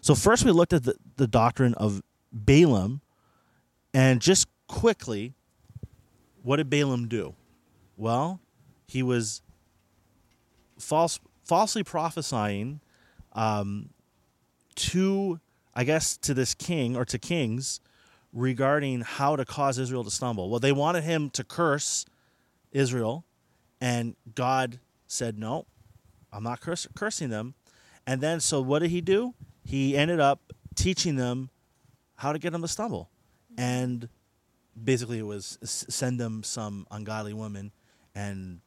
So 0.00 0.14
first 0.14 0.44
we 0.44 0.52
looked 0.52 0.72
at 0.72 0.84
the, 0.84 0.94
the 1.16 1.26
doctrine 1.26 1.74
of 1.74 2.02
Balaam, 2.32 3.00
and 3.92 4.20
just 4.20 4.46
quickly, 4.68 5.34
what 6.42 6.56
did 6.56 6.70
Balaam 6.70 7.08
do? 7.08 7.34
Well, 7.96 8.40
he 8.86 9.02
was 9.02 9.42
false 10.78 11.18
falsely 11.44 11.82
prophesying 11.82 12.80
um, 13.32 13.90
to 14.76 15.40
I 15.74 15.82
guess 15.82 16.16
to 16.18 16.32
this 16.32 16.54
king 16.54 16.96
or 16.96 17.04
to 17.06 17.18
kings 17.18 17.80
regarding 18.34 19.00
how 19.00 19.36
to 19.36 19.44
cause 19.44 19.78
Israel 19.78 20.04
to 20.04 20.10
stumble. 20.10 20.50
Well, 20.50 20.60
they 20.60 20.72
wanted 20.72 21.04
him 21.04 21.30
to 21.30 21.44
curse 21.44 22.04
Israel, 22.72 23.24
and 23.80 24.16
God 24.34 24.80
said, 25.06 25.38
No, 25.38 25.66
I'm 26.32 26.42
not 26.42 26.60
curse- 26.60 26.88
cursing 26.94 27.30
them. 27.30 27.54
And 28.06 28.20
then, 28.20 28.40
so 28.40 28.60
what 28.60 28.80
did 28.80 28.90
he 28.90 29.00
do? 29.00 29.34
He 29.64 29.96
ended 29.96 30.20
up 30.20 30.52
teaching 30.74 31.16
them 31.16 31.48
how 32.16 32.32
to 32.32 32.38
get 32.38 32.50
them 32.50 32.60
to 32.62 32.68
stumble. 32.68 33.08
And 33.56 34.08
basically, 34.82 35.20
it 35.20 35.26
was 35.26 35.58
send 35.62 36.18
them 36.18 36.42
some 36.42 36.86
ungodly 36.90 37.32
woman, 37.32 37.72
and 38.14 38.60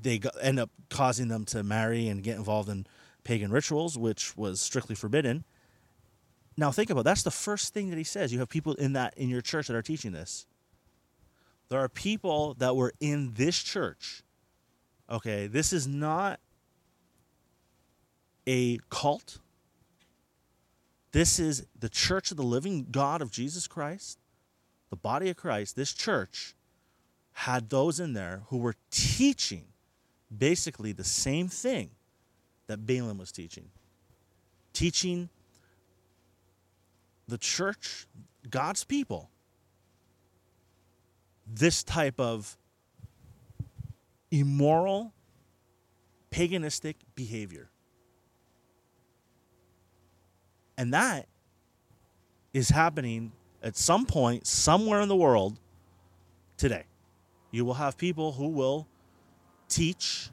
they 0.00 0.20
end 0.42 0.60
up 0.60 0.70
causing 0.90 1.28
them 1.28 1.44
to 1.46 1.62
marry 1.62 2.08
and 2.08 2.22
get 2.22 2.36
involved 2.36 2.68
in 2.68 2.86
pagan 3.24 3.50
rituals, 3.50 3.96
which 3.96 4.36
was 4.36 4.60
strictly 4.60 4.94
forbidden. 4.94 5.44
Now 6.56 6.70
think 6.70 6.90
about 6.90 7.00
it. 7.00 7.04
that's 7.04 7.22
the 7.22 7.30
first 7.30 7.74
thing 7.74 7.90
that 7.90 7.96
he 7.98 8.04
says. 8.04 8.32
You 8.32 8.38
have 8.38 8.48
people 8.48 8.74
in 8.74 8.92
that 8.92 9.14
in 9.16 9.28
your 9.28 9.40
church 9.40 9.66
that 9.68 9.76
are 9.76 9.82
teaching 9.82 10.12
this. 10.12 10.46
There 11.68 11.80
are 11.80 11.88
people 11.88 12.54
that 12.54 12.76
were 12.76 12.92
in 13.00 13.32
this 13.34 13.60
church. 13.60 14.22
Okay, 15.10 15.46
this 15.46 15.72
is 15.72 15.86
not 15.86 16.40
a 18.46 18.78
cult. 18.90 19.38
This 21.12 21.38
is 21.38 21.66
the 21.78 21.88
church 21.88 22.30
of 22.30 22.36
the 22.36 22.42
living 22.42 22.88
God 22.90 23.22
of 23.22 23.30
Jesus 23.30 23.66
Christ, 23.66 24.18
the 24.90 24.96
body 24.96 25.30
of 25.30 25.36
Christ. 25.36 25.76
This 25.76 25.92
church 25.92 26.54
had 27.32 27.70
those 27.70 28.00
in 28.00 28.12
there 28.12 28.42
who 28.48 28.58
were 28.58 28.74
teaching 28.90 29.64
basically 30.36 30.92
the 30.92 31.04
same 31.04 31.48
thing 31.48 31.90
that 32.66 32.86
Balaam 32.86 33.18
was 33.18 33.32
teaching. 33.32 33.70
Teaching 34.72 35.28
the 37.28 37.38
church, 37.38 38.06
God's 38.50 38.84
people, 38.84 39.30
this 41.46 41.82
type 41.82 42.18
of 42.18 42.56
immoral, 44.30 45.12
paganistic 46.30 46.96
behavior. 47.14 47.70
And 50.76 50.92
that 50.92 51.28
is 52.52 52.70
happening 52.70 53.32
at 53.62 53.76
some 53.76 54.06
point, 54.06 54.46
somewhere 54.46 55.00
in 55.00 55.08
the 55.08 55.16
world 55.16 55.58
today. 56.56 56.84
You 57.50 57.64
will 57.64 57.74
have 57.74 57.96
people 57.96 58.32
who 58.32 58.48
will 58.48 58.86
teach 59.68 60.30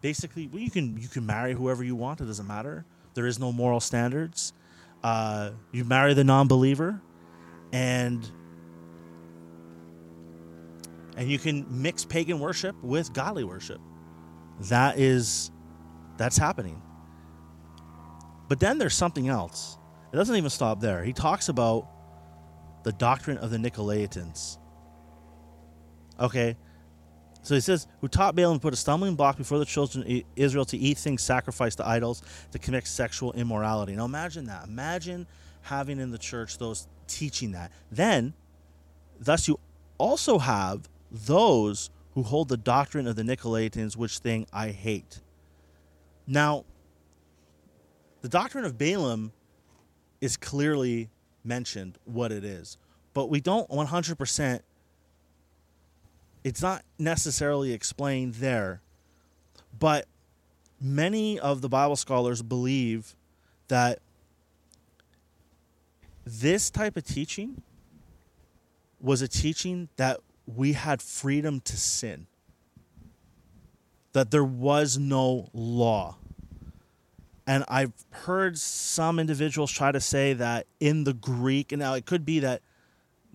basically 0.00 0.46
well, 0.46 0.60
you 0.60 0.70
can 0.70 0.96
you 0.98 1.08
can 1.08 1.26
marry 1.26 1.52
whoever 1.52 1.82
you 1.82 1.96
want, 1.96 2.20
it 2.20 2.26
doesn't 2.26 2.46
matter. 2.46 2.84
There 3.14 3.26
is 3.26 3.38
no 3.38 3.52
moral 3.52 3.80
standards. 3.80 4.52
Uh, 5.06 5.52
you 5.70 5.84
marry 5.84 6.14
the 6.14 6.24
non-believer 6.24 7.00
and 7.72 8.28
and 11.16 11.30
you 11.30 11.38
can 11.38 11.64
mix 11.70 12.04
pagan 12.04 12.40
worship 12.40 12.74
with 12.82 13.12
godly 13.12 13.44
worship. 13.44 13.80
That 14.62 14.98
is 14.98 15.52
that's 16.16 16.36
happening. 16.36 16.82
But 18.48 18.58
then 18.58 18.78
there's 18.78 18.96
something 18.96 19.28
else. 19.28 19.78
It 20.12 20.16
doesn't 20.16 20.34
even 20.34 20.50
stop 20.50 20.80
there. 20.80 21.04
He 21.04 21.12
talks 21.12 21.48
about 21.50 21.88
the 22.82 22.90
doctrine 22.90 23.38
of 23.38 23.52
the 23.52 23.58
Nicolaitans. 23.58 24.58
Okay. 26.18 26.56
So 27.46 27.54
he 27.54 27.60
says, 27.60 27.86
who 28.00 28.08
taught 28.08 28.34
Balaam 28.34 28.58
to 28.58 28.60
put 28.60 28.72
a 28.72 28.76
stumbling 28.76 29.14
block 29.14 29.36
before 29.36 29.60
the 29.60 29.64
children 29.64 30.02
of 30.04 30.22
Israel 30.34 30.64
to 30.64 30.76
eat 30.76 30.98
things 30.98 31.22
sacrificed 31.22 31.78
to 31.78 31.86
idols, 31.86 32.20
to 32.50 32.58
commit 32.58 32.88
sexual 32.88 33.32
immorality. 33.34 33.94
Now 33.94 34.04
imagine 34.04 34.46
that. 34.46 34.66
Imagine 34.66 35.28
having 35.62 36.00
in 36.00 36.10
the 36.10 36.18
church 36.18 36.58
those 36.58 36.88
teaching 37.06 37.52
that. 37.52 37.70
Then, 37.88 38.34
thus 39.20 39.46
you 39.46 39.60
also 39.96 40.40
have 40.40 40.88
those 41.12 41.90
who 42.14 42.24
hold 42.24 42.48
the 42.48 42.56
doctrine 42.56 43.06
of 43.06 43.14
the 43.14 43.22
Nicolaitans, 43.22 43.96
which 43.96 44.18
thing 44.18 44.48
I 44.52 44.70
hate. 44.70 45.20
Now, 46.26 46.64
the 48.22 48.28
doctrine 48.28 48.64
of 48.64 48.76
Balaam 48.76 49.30
is 50.20 50.36
clearly 50.36 51.10
mentioned 51.44 51.96
what 52.06 52.32
it 52.32 52.42
is, 52.42 52.76
but 53.14 53.30
we 53.30 53.40
don't 53.40 53.70
100%. 53.70 54.62
It's 56.46 56.62
not 56.62 56.84
necessarily 56.96 57.72
explained 57.72 58.34
there, 58.34 58.80
but 59.76 60.06
many 60.80 61.40
of 61.40 61.60
the 61.60 61.68
Bible 61.68 61.96
scholars 61.96 62.40
believe 62.40 63.16
that 63.66 63.98
this 66.24 66.70
type 66.70 66.96
of 66.96 67.02
teaching 67.02 67.62
was 69.00 69.22
a 69.22 69.26
teaching 69.26 69.88
that 69.96 70.20
we 70.46 70.74
had 70.74 71.02
freedom 71.02 71.58
to 71.62 71.76
sin, 71.76 72.28
that 74.12 74.30
there 74.30 74.44
was 74.44 74.96
no 74.96 75.50
law. 75.52 76.16
And 77.44 77.64
I've 77.66 77.92
heard 78.10 78.56
some 78.56 79.18
individuals 79.18 79.72
try 79.72 79.90
to 79.90 80.00
say 80.00 80.32
that 80.34 80.68
in 80.78 81.02
the 81.02 81.12
Greek, 81.12 81.72
and 81.72 81.80
now 81.80 81.94
it 81.94 82.06
could 82.06 82.24
be 82.24 82.38
that 82.38 82.62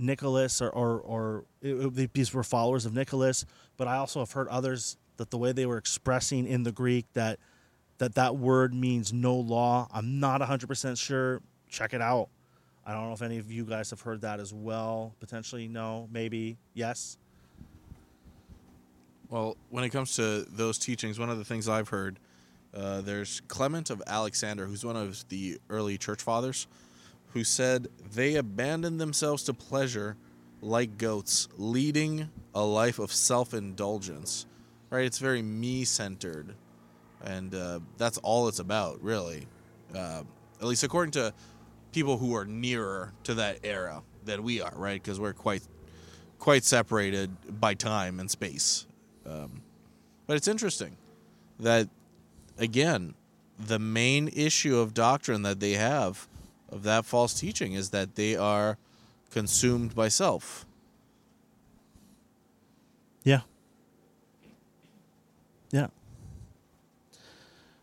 Nicholas 0.02 0.62
or, 0.62 0.70
or, 0.70 1.00
or 1.00 1.46
it, 1.62 2.14
these 2.14 2.34
were 2.34 2.44
followers 2.44 2.86
of 2.86 2.94
Nicholas, 2.94 3.46
but 3.78 3.88
I 3.88 3.98
also 3.98 4.20
have 4.20 4.32
heard 4.32 4.48
others 4.48 4.98
that 5.18 5.30
the 5.30 5.38
way 5.38 5.52
they 5.52 5.66
were 5.66 5.78
expressing 5.78 6.48
in 6.48 6.64
the 6.64 6.72
Greek 6.72 7.06
that 7.14 7.40
that 8.00 8.16
that 8.16 8.36
word 8.36 8.74
means 8.74 9.14
no 9.14 9.36
law. 9.36 9.88
I'm 9.94 10.20
not 10.20 10.42
100% 10.42 11.00
sure. 11.00 11.40
Check 11.70 11.94
it 11.94 12.02
out. 12.02 12.30
I 12.84 12.94
don't 12.94 13.08
know 13.08 13.14
if 13.14 13.22
any 13.22 13.38
of 13.38 13.52
you 13.52 13.64
guys 13.64 13.92
have 13.92 14.02
heard 14.02 14.22
that 14.22 14.40
as 14.40 14.52
well. 14.52 15.14
Potentially, 15.20 15.68
no, 15.68 16.10
maybe, 16.12 16.58
yes. 16.74 17.18
Well, 19.30 19.56
when 19.70 19.84
it 19.84 19.90
comes 19.92 20.16
to 20.16 20.48
those 20.50 20.80
teachings, 20.80 21.20
one 21.20 21.30
of 21.30 21.38
the 21.38 21.46
things 21.46 21.70
I've 21.70 21.90
heard, 21.90 22.18
uh, 22.74 23.02
there's 23.02 23.42
Clement 23.48 23.92
of 23.92 24.02
Alexandria, 24.08 24.68
who's 24.68 24.84
one 24.84 24.96
of 24.96 25.24
the 25.30 25.60
early 25.70 26.00
church 26.00 26.24
fathers, 26.24 26.68
who 27.34 27.44
said 27.44 27.88
they 28.14 28.36
abandoned 28.36 29.00
themselves 29.00 29.44
to 29.44 29.54
pleasure 29.54 30.18
like 30.62 30.98
goats, 30.98 31.48
leading 31.58 32.30
a 32.54 32.64
life 32.64 33.00
of 33.00 33.12
self 33.12 33.54
indulgence. 33.54 34.46
Right? 34.90 35.06
It's 35.06 35.20
very 35.20 35.42
me 35.42 35.86
centered. 35.86 36.56
And 37.24 37.54
uh, 37.54 37.80
that's 37.98 38.18
all 38.20 38.48
it's 38.48 38.60
about, 38.60 39.02
really. 39.02 39.48
Uh, 39.96 40.24
at 40.60 40.68
least 40.68 40.84
according 40.84 41.12
to 41.12 41.34
people 41.92 42.18
who 42.18 42.36
are 42.36 42.46
nearer 42.46 43.14
to 43.24 43.34
that 43.36 43.60
era 43.64 44.02
than 44.26 44.44
we 44.44 44.62
are, 44.62 44.74
right? 44.76 45.02
Because 45.02 45.20
we're 45.20 45.34
quite 45.34 45.62
quite 46.40 46.64
separated 46.64 47.60
by 47.60 47.74
time 47.74 48.20
and 48.20 48.30
space. 48.30 48.88
Um, 49.28 49.62
but 50.26 50.38
it's 50.38 50.48
interesting 50.48 50.98
that 51.60 51.88
again, 52.58 53.14
the 53.60 53.78
main 53.78 54.28
issue 54.30 54.78
of 54.78 54.94
doctrine 54.94 55.44
that 55.44 55.60
they 55.60 55.74
have 55.74 56.28
of 56.72 56.84
that 56.84 57.06
false 57.06 57.34
teaching 57.40 57.74
is 57.74 57.90
that 57.90 58.16
they 58.16 58.36
are 58.36 58.78
consumed 59.30 59.96
by 59.96 60.08
self. 60.08 60.66
Yeah. 63.24 63.42
Yeah. 65.72 65.88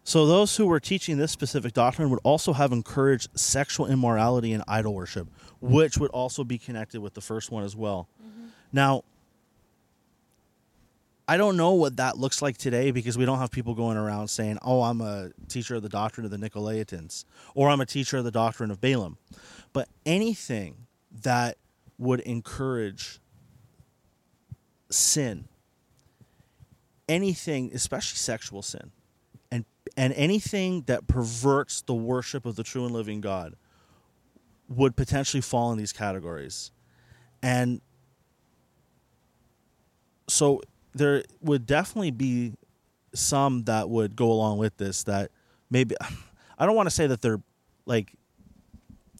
So 0.04 0.26
those 0.26 0.56
who 0.56 0.66
were 0.66 0.80
teaching 0.80 1.18
this 1.18 1.32
specific 1.32 1.74
doctrine 1.74 2.08
would 2.10 2.20
also 2.22 2.54
have 2.54 2.72
encouraged 2.72 3.28
sexual 3.38 3.86
immorality 3.86 4.52
and 4.52 4.64
idol 4.66 4.94
worship, 4.94 5.28
which 5.60 5.98
would 5.98 6.10
also 6.12 6.44
be 6.44 6.56
connected 6.56 7.00
with 7.00 7.14
the 7.14 7.20
first 7.20 7.50
one 7.50 7.62
as 7.62 7.76
well. 7.76 8.08
Mm-hmm. 8.22 8.46
Now, 8.72 9.04
I 11.30 11.36
don't 11.36 11.58
know 11.58 11.74
what 11.74 11.98
that 11.98 12.16
looks 12.16 12.40
like 12.40 12.56
today 12.56 12.90
because 12.90 13.18
we 13.18 13.26
don't 13.26 13.38
have 13.38 13.50
people 13.50 13.74
going 13.74 13.98
around 13.98 14.28
saying, 14.28 14.58
"Oh, 14.62 14.80
I'm 14.80 15.02
a 15.02 15.30
teacher 15.46 15.74
of 15.74 15.82
the 15.82 15.90
doctrine 15.90 16.24
of 16.24 16.30
the 16.30 16.38
Nicolaitans," 16.38 17.26
or 17.54 17.68
"I'm 17.68 17.82
a 17.82 17.86
teacher 17.86 18.16
of 18.16 18.24
the 18.24 18.30
doctrine 18.30 18.70
of 18.70 18.80
Balaam." 18.80 19.18
But 19.74 19.90
anything 20.06 20.86
that 21.10 21.58
would 21.98 22.20
encourage 22.20 23.20
sin, 24.90 25.48
anything, 27.06 27.72
especially 27.74 28.16
sexual 28.16 28.62
sin, 28.62 28.90
and 29.50 29.66
and 29.98 30.14
anything 30.14 30.82
that 30.86 31.06
perverts 31.06 31.82
the 31.82 31.94
worship 31.94 32.46
of 32.46 32.56
the 32.56 32.62
true 32.62 32.86
and 32.86 32.94
living 32.94 33.20
God, 33.20 33.54
would 34.66 34.96
potentially 34.96 35.42
fall 35.42 35.72
in 35.72 35.78
these 35.78 35.92
categories, 35.92 36.70
and 37.42 37.82
so 40.26 40.62
there 40.98 41.22
would 41.40 41.66
definitely 41.66 42.10
be 42.10 42.54
some 43.14 43.64
that 43.64 43.88
would 43.88 44.16
go 44.16 44.30
along 44.30 44.58
with 44.58 44.76
this 44.76 45.04
that 45.04 45.30
maybe 45.70 45.94
I 46.58 46.66
don't 46.66 46.76
want 46.76 46.88
to 46.88 46.94
say 46.94 47.06
that 47.06 47.22
they're 47.22 47.40
like 47.86 48.12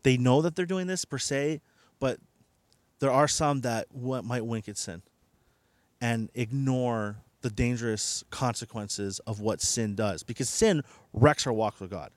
they 0.03 0.17
know 0.17 0.43
that 0.43 0.57
they're 0.57 0.67
doing 0.67 0.87
this 0.87 1.05
per 1.05 1.19
se, 1.19 1.61
but 1.99 2.19
there 3.01 3.11
are 3.11 3.29
some 3.29 3.63
that 3.63 3.87
what 3.91 4.25
might 4.25 4.45
wink 4.45 4.69
at 4.69 4.77
sin 4.77 5.03
and 6.01 6.31
ignore 6.35 7.17
the 7.43 7.51
dangerous 7.51 8.25
consequences 8.31 9.21
of 9.21 9.41
what 9.41 9.61
sin 9.61 9.95
does 9.95 10.23
because 10.23 10.49
sin 10.49 10.83
wrecks 11.13 11.47
our 11.47 11.53
walk 11.53 11.81
with 11.81 11.91
God. 11.91 12.11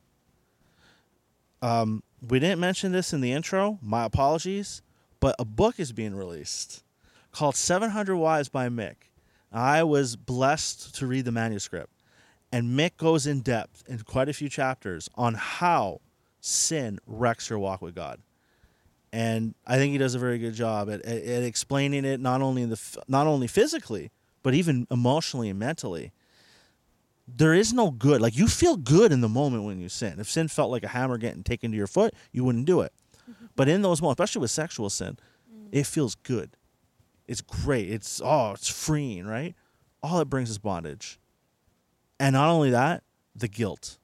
Um, 1.61 2.01
we 2.27 2.39
didn't 2.39 2.59
mention 2.59 2.91
this 2.91 3.13
in 3.13 3.21
the 3.21 3.31
intro. 3.31 3.77
My 3.81 4.03
apologies, 4.05 4.81
but 5.19 5.35
a 5.37 5.45
book 5.45 5.79
is 5.79 5.91
being 5.91 6.15
released 6.15 6.83
called 7.31 7.55
700 7.55 8.15
Wives 8.15 8.49
by 8.49 8.67
Mick. 8.67 9.10
I 9.51 9.83
was 9.83 10.15
blessed 10.15 10.95
to 10.95 11.07
read 11.07 11.25
the 11.25 11.31
manuscript. 11.31 11.91
And 12.51 12.77
Mick 12.77 12.97
goes 12.97 13.27
in 13.27 13.41
depth 13.41 13.83
in 13.87 13.99
quite 13.99 14.29
a 14.29 14.33
few 14.33 14.49
chapters 14.49 15.09
on 15.15 15.35
how 15.35 16.01
sin 16.41 16.99
wrecks 17.05 17.49
your 17.49 17.59
walk 17.59 17.81
with 17.81 17.95
God. 17.95 18.19
And 19.13 19.55
I 19.65 19.77
think 19.77 19.91
he 19.91 19.97
does 19.97 20.15
a 20.15 20.19
very 20.19 20.37
good 20.37 20.53
job 20.53 20.89
at, 20.89 21.01
at, 21.01 21.23
at 21.23 21.43
explaining 21.43 22.05
it 22.05 22.19
not 22.19 22.41
only 22.41 22.65
the 22.65 22.79
not 23.07 23.27
only 23.27 23.47
physically, 23.47 24.11
but 24.41 24.53
even 24.53 24.87
emotionally 24.89 25.49
and 25.49 25.59
mentally. 25.59 26.11
There 27.27 27.53
is 27.53 27.71
no 27.73 27.91
good. 27.91 28.21
Like 28.21 28.37
you 28.37 28.47
feel 28.47 28.77
good 28.77 29.11
in 29.11 29.21
the 29.21 29.29
moment 29.29 29.63
when 29.63 29.79
you 29.79 29.89
sin. 29.89 30.19
If 30.19 30.29
sin 30.29 30.47
felt 30.47 30.71
like 30.71 30.83
a 30.83 30.89
hammer 30.89 31.17
getting 31.17 31.43
taken 31.43 31.71
to 31.71 31.77
your 31.77 31.87
foot, 31.87 32.13
you 32.31 32.43
wouldn't 32.43 32.65
do 32.65 32.81
it. 32.81 32.93
Mm-hmm. 33.29 33.45
But 33.55 33.69
in 33.69 33.81
those 33.81 34.01
moments, 34.01 34.19
especially 34.19 34.41
with 34.41 34.51
sexual 34.51 34.89
sin, 34.89 35.17
it 35.71 35.85
feels 35.85 36.15
good. 36.15 36.51
It's 37.31 37.39
great. 37.39 37.89
It's 37.89 38.19
oh, 38.21 38.51
it's 38.51 38.67
freeing, 38.67 39.25
right? 39.25 39.55
All 40.03 40.19
it 40.19 40.29
brings 40.29 40.49
is 40.49 40.57
bondage. 40.57 41.17
And 42.19 42.33
not 42.33 42.49
only 42.49 42.71
that, 42.71 43.03
the 43.33 43.47
guilt. 43.47 43.99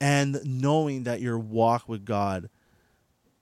And 0.00 0.40
knowing 0.42 1.02
that 1.02 1.20
your 1.20 1.38
walk 1.38 1.86
with 1.86 2.06
God, 2.06 2.48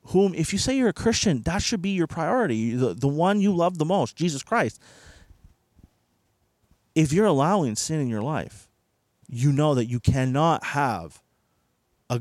whom 0.06 0.35
if 0.35 0.52
you 0.52 0.59
say 0.59 0.76
you're 0.76 0.88
a 0.88 0.92
Christian, 0.92 1.42
that 1.42 1.62
should 1.62 1.80
be 1.80 1.90
your 1.90 2.09
priority, 2.09 2.75
the, 2.75 2.92
the 2.92 3.06
one 3.06 3.40
you 3.40 3.54
love 3.54 3.78
the 3.78 3.85
most, 3.85 4.16
Jesus 4.16 4.42
Christ. 4.42 4.83
If 6.97 7.12
you're 7.12 7.25
allowing 7.25 7.76
sin 7.76 8.00
in 8.00 8.09
your 8.09 8.23
life, 8.23 8.68
you 9.28 9.52
know 9.52 9.76
that 9.76 9.87
you 9.87 10.00
cannot 10.00 10.64
have 10.64 11.23
a, 12.11 12.21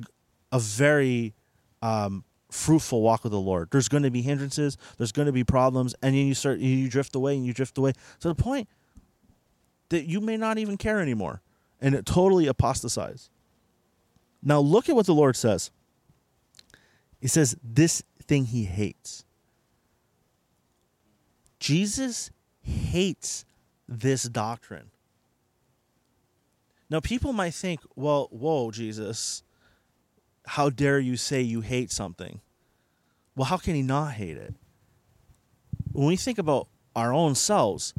a 0.51 0.59
very 0.59 1.33
um, 1.81 2.23
fruitful 2.53 3.01
walk 3.01 3.23
with 3.23 3.31
the 3.31 3.39
Lord. 3.39 3.69
There's 3.71 3.89
going 3.89 4.03
to 4.03 4.11
be 4.11 4.21
hindrances, 4.21 4.77
there's 4.97 5.11
going 5.11 5.25
to 5.25 5.31
be 5.31 5.43
problems, 5.43 5.95
and 6.01 6.15
then 6.15 6.27
you 6.27 6.33
start 6.33 6.59
you 6.59 6.89
drift 6.89 7.15
away 7.15 7.35
and 7.35 7.45
you 7.45 7.53
drift 7.53 7.77
away 7.77 7.93
to 8.19 8.27
the 8.27 8.35
point 8.35 8.67
that 9.89 10.05
you 10.05 10.21
may 10.21 10.37
not 10.37 10.57
even 10.57 10.77
care 10.77 10.99
anymore 10.99 11.41
and 11.81 11.93
it 11.95 12.05
totally 12.05 12.47
apostatize. 12.47 13.29
Now 14.41 14.59
look 14.59 14.89
at 14.89 14.95
what 14.95 15.05
the 15.05 15.13
Lord 15.13 15.35
says. 15.35 15.71
He 17.19 17.27
says 17.27 17.55
this 17.63 18.03
thing 18.21 18.45
he 18.45 18.65
hates. 18.65 19.25
Jesus 21.59 22.31
hates 22.61 23.45
this 23.87 24.23
doctrine. 24.23 24.91
Now, 26.89 26.99
people 26.99 27.33
might 27.33 27.53
think, 27.53 27.79
well, 27.95 28.27
whoa, 28.31 28.69
Jesus, 28.69 29.43
how 30.45 30.69
dare 30.69 30.99
you 30.99 31.17
say 31.17 31.41
you 31.41 31.61
hate 31.61 31.91
something? 31.91 32.41
Well, 33.35 33.45
how 33.45 33.57
can 33.57 33.75
he 33.75 33.81
not 33.81 34.13
hate 34.13 34.37
it? 34.37 34.53
When 35.91 36.07
we 36.07 36.15
think 36.15 36.37
about 36.37 36.67
our 36.95 37.13
own 37.13 37.35
selves, 37.35 37.93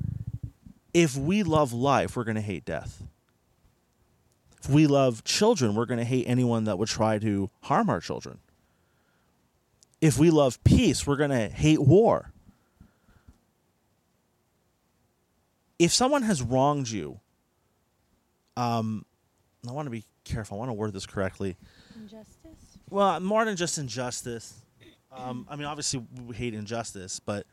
if 0.93 1.17
we 1.17 1.43
love 1.43 1.73
life, 1.73 2.17
we're 2.17 2.25
going 2.25 2.37
to 2.37 2.41
hate 2.41 2.65
death. 2.65 3.03
If 4.63 4.71
we 4.71 4.87
love 4.87 5.25
children, 5.25 5.75
we're 5.75 5.87
going 5.87 5.99
to 5.99 6.05
hate 6.05 6.25
anyone 6.27 6.65
that 6.65 6.79
would 6.79 6.89
try 6.89 7.19
to 7.19 7.51
harm 7.63 7.91
our 7.91 8.01
children. 8.01 8.39
If 10.01 10.19
we 10.19 10.31
love 10.31 10.63
peace, 10.65 11.07
we're 11.07 11.17
going 11.17 11.31
to 11.31 11.49
hate 11.49 11.81
war. 11.81 12.33
If 15.79 15.93
someone 15.93 16.23
has 16.23 16.41
wronged 16.41 16.89
you, 16.89 17.21
um, 18.57 19.05
I 19.69 19.73
want 19.73 19.87
to 19.87 19.91
be 19.91 20.05
careful. 20.25 20.57
I 20.57 20.59
want 20.61 20.69
to 20.71 20.75
word 20.75 20.93
this 20.93 21.07
correctly. 21.07 21.57
Injustice. 21.97 22.34
Well, 22.95 23.19
more 23.19 23.45
than 23.45 23.57
just 23.57 23.77
injustice. 23.77 24.55
Um, 25.11 25.49
I 25.51 25.57
mean, 25.57 25.65
obviously, 25.65 26.07
we 26.29 26.37
hate 26.37 26.55
injustice, 26.55 27.19
but 27.19 27.45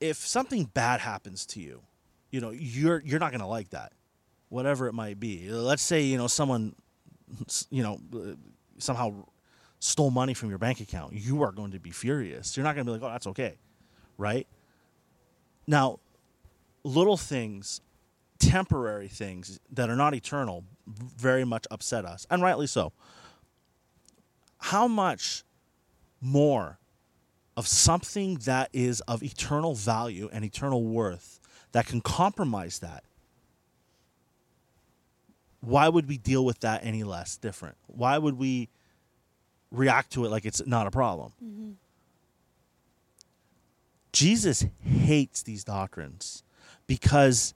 if 0.00 0.16
something 0.18 0.62
bad 0.62 1.00
happens 1.00 1.44
to 1.46 1.60
you, 1.60 1.82
you 2.30 2.40
know, 2.40 2.50
you're 2.50 3.02
you're 3.04 3.18
not 3.18 3.32
going 3.32 3.40
to 3.40 3.48
like 3.48 3.70
that, 3.70 3.94
whatever 4.48 4.86
it 4.86 4.92
might 4.92 5.18
be. 5.18 5.50
Let's 5.50 5.82
say 5.82 6.02
you 6.02 6.18
know 6.18 6.28
someone, 6.28 6.76
you 7.68 7.82
know, 7.82 7.98
uh, 8.14 8.34
somehow 8.78 9.24
stole 9.80 10.12
money 10.12 10.32
from 10.32 10.48
your 10.48 10.58
bank 10.58 10.78
account. 10.78 11.14
You 11.14 11.42
are 11.42 11.50
going 11.50 11.72
to 11.72 11.80
be 11.80 11.90
furious. 11.90 12.56
You're 12.56 12.62
not 12.62 12.76
going 12.76 12.86
to 12.86 12.92
be 12.92 12.96
like, 12.96 13.02
"Oh, 13.02 13.12
that's 13.12 13.26
okay," 13.26 13.56
right? 14.18 14.46
Now, 15.66 15.98
little 16.84 17.16
things, 17.16 17.80
temporary 18.38 19.08
things 19.08 19.58
that 19.72 19.90
are 19.90 19.96
not 19.96 20.14
eternal, 20.14 20.62
very 20.88 21.44
much 21.44 21.66
upset 21.70 22.04
us, 22.04 22.26
and 22.30 22.42
rightly 22.42 22.66
so. 22.66 22.92
How 24.58 24.88
much 24.88 25.44
more 26.20 26.78
of 27.56 27.66
something 27.66 28.36
that 28.44 28.70
is 28.72 29.00
of 29.02 29.22
eternal 29.22 29.74
value 29.74 30.28
and 30.32 30.44
eternal 30.44 30.84
worth 30.84 31.40
that 31.72 31.86
can 31.86 32.00
compromise 32.00 32.78
that? 32.80 33.04
Why 35.60 35.88
would 35.88 36.08
we 36.08 36.18
deal 36.18 36.44
with 36.44 36.60
that 36.60 36.84
any 36.84 37.02
less 37.02 37.36
different? 37.36 37.76
Why 37.86 38.16
would 38.16 38.38
we 38.38 38.68
react 39.70 40.12
to 40.12 40.24
it 40.24 40.30
like 40.30 40.44
it's 40.44 40.64
not 40.66 40.86
a 40.86 40.90
problem? 40.90 41.32
Mm-hmm. 41.44 41.70
Jesus 44.12 44.64
hates 44.80 45.42
these 45.42 45.64
doctrines 45.64 46.42
because 46.86 47.54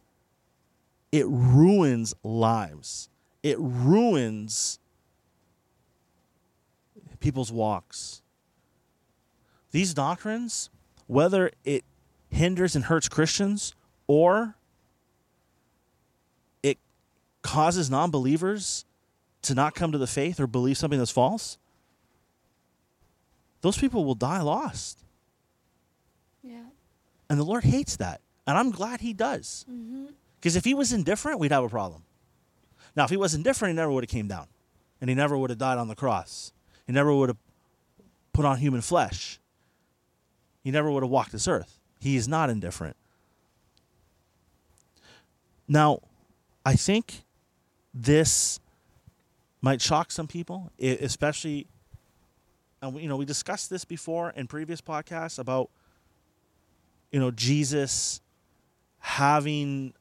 it 1.11 1.27
ruins 1.27 2.15
lives. 2.23 3.09
It 3.43 3.57
ruins 3.59 4.79
people's 7.23 7.51
walks. 7.51 8.21
These 9.71 9.95
doctrines, 9.95 10.69
whether 11.07 11.51
it 11.65 11.85
hinders 12.29 12.77
and 12.77 12.85
hurts 12.85 13.09
Christians 13.09 13.75
or 14.07 14.57
it 16.63 16.79
causes 17.41 17.89
non 17.89 18.11
believers 18.11 18.85
to 19.43 19.55
not 19.55 19.75
come 19.75 19.93
to 19.93 19.99
the 19.99 20.07
faith 20.07 20.39
or 20.39 20.47
believe 20.47 20.77
something 20.77 20.99
that's 20.99 21.11
false, 21.11 21.57
those 23.63 23.79
people 23.79 24.05
will 24.05 24.15
die 24.15 24.43
lost. 24.43 24.99
Yeah. 26.43 26.65
And 27.31 27.39
the 27.39 27.45
Lord 27.45 27.65
hates 27.65 27.97
that. 27.97 28.21
And 28.47 28.59
I'm 28.59 28.71
glad 28.71 29.01
He 29.01 29.13
does. 29.13 29.65
Mm-hmm. 29.71 30.07
Because 30.39 30.57
if 30.57 30.65
He 30.65 30.75
was 30.75 30.93
indifferent, 30.93 31.39
we'd 31.39 31.53
have 31.53 31.65
a 31.65 31.69
problem. 31.69 32.03
Now, 32.95 33.05
if 33.05 33.11
He 33.11 33.17
was 33.17 33.35
indifferent, 33.35 33.73
He 33.73 33.77
never 33.77 33.91
would 33.91 34.05
have 34.05 34.11
came 34.11 34.29
down. 34.29 34.47
And 35.01 35.09
He 35.09 35.15
never 35.15 35.37
would 35.37 35.51
have 35.51 35.59
died 35.59 35.79
on 35.79 35.89
the 35.89 35.95
cross. 35.95 36.53
He 36.87 36.93
never 36.93 37.15
would 37.15 37.29
have 37.29 37.39
put 38.33 38.45
on 38.45 38.59
human 38.59 38.81
flesh. 38.81 39.39
He 40.63 40.71
never 40.71 40.91
would 40.91 41.03
have 41.03 41.11
walked 41.11 41.33
this 41.33 41.49
earth. 41.49 41.79
He 42.01 42.17
is 42.17 42.29
not 42.29 42.51
indifferent. 42.51 42.97
Now, 45.69 46.01
I 46.65 46.75
think 46.75 47.23
this 47.95 48.61
might 49.61 49.81
shock 49.81 50.11
some 50.11 50.27
people, 50.27 50.71
especially, 50.81 51.67
and 52.81 53.01
you 53.01 53.09
know, 53.09 53.17
we 53.17 53.25
discussed 53.25 53.71
this 53.71 53.85
before 53.85 54.31
in 54.31 54.47
previous 54.47 54.81
podcasts 54.81 55.39
about, 55.39 55.71
you 57.11 57.21
know, 57.21 57.31
Jesus 57.31 58.21
having 58.99 59.95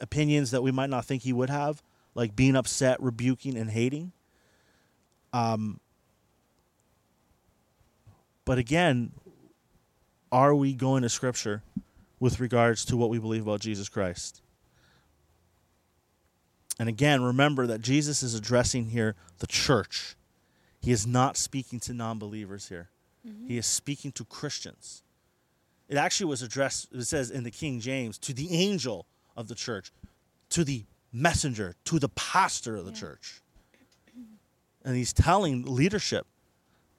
opinions 0.00 0.50
that 0.52 0.62
we 0.62 0.70
might 0.70 0.90
not 0.90 1.04
think 1.04 1.22
he 1.22 1.32
would 1.32 1.50
have, 1.50 1.82
like 2.18 2.34
being 2.34 2.56
upset, 2.56 3.00
rebuking, 3.00 3.56
and 3.56 3.70
hating. 3.70 4.10
Um, 5.32 5.78
but 8.44 8.58
again, 8.58 9.12
are 10.32 10.52
we 10.52 10.74
going 10.74 11.04
to 11.04 11.08
Scripture 11.08 11.62
with 12.18 12.40
regards 12.40 12.84
to 12.86 12.96
what 12.96 13.08
we 13.08 13.20
believe 13.20 13.42
about 13.42 13.60
Jesus 13.60 13.88
Christ? 13.88 14.42
And 16.80 16.88
again, 16.88 17.22
remember 17.22 17.68
that 17.68 17.82
Jesus 17.82 18.24
is 18.24 18.34
addressing 18.34 18.86
here 18.86 19.14
the 19.38 19.46
church. 19.46 20.16
He 20.80 20.90
is 20.90 21.06
not 21.06 21.36
speaking 21.36 21.78
to 21.80 21.92
non 21.94 22.18
believers 22.18 22.68
here, 22.68 22.88
he 23.46 23.58
is 23.58 23.66
speaking 23.66 24.10
to 24.12 24.24
Christians. 24.24 25.04
It 25.88 25.96
actually 25.96 26.26
was 26.26 26.42
addressed, 26.42 26.88
it 26.92 27.04
says 27.04 27.30
in 27.30 27.44
the 27.44 27.52
King 27.52 27.78
James, 27.78 28.18
to 28.18 28.32
the 28.32 28.52
angel 28.52 29.06
of 29.36 29.46
the 29.46 29.54
church, 29.54 29.92
to 30.50 30.64
the 30.64 30.82
messenger, 31.12 31.74
to 31.84 31.98
the 31.98 32.08
pastor 32.08 32.76
of 32.76 32.84
the 32.84 32.92
Yeah. 32.92 32.98
church. 32.98 33.42
And 34.82 34.96
he's 34.96 35.12
telling 35.12 35.64
leadership, 35.64 36.26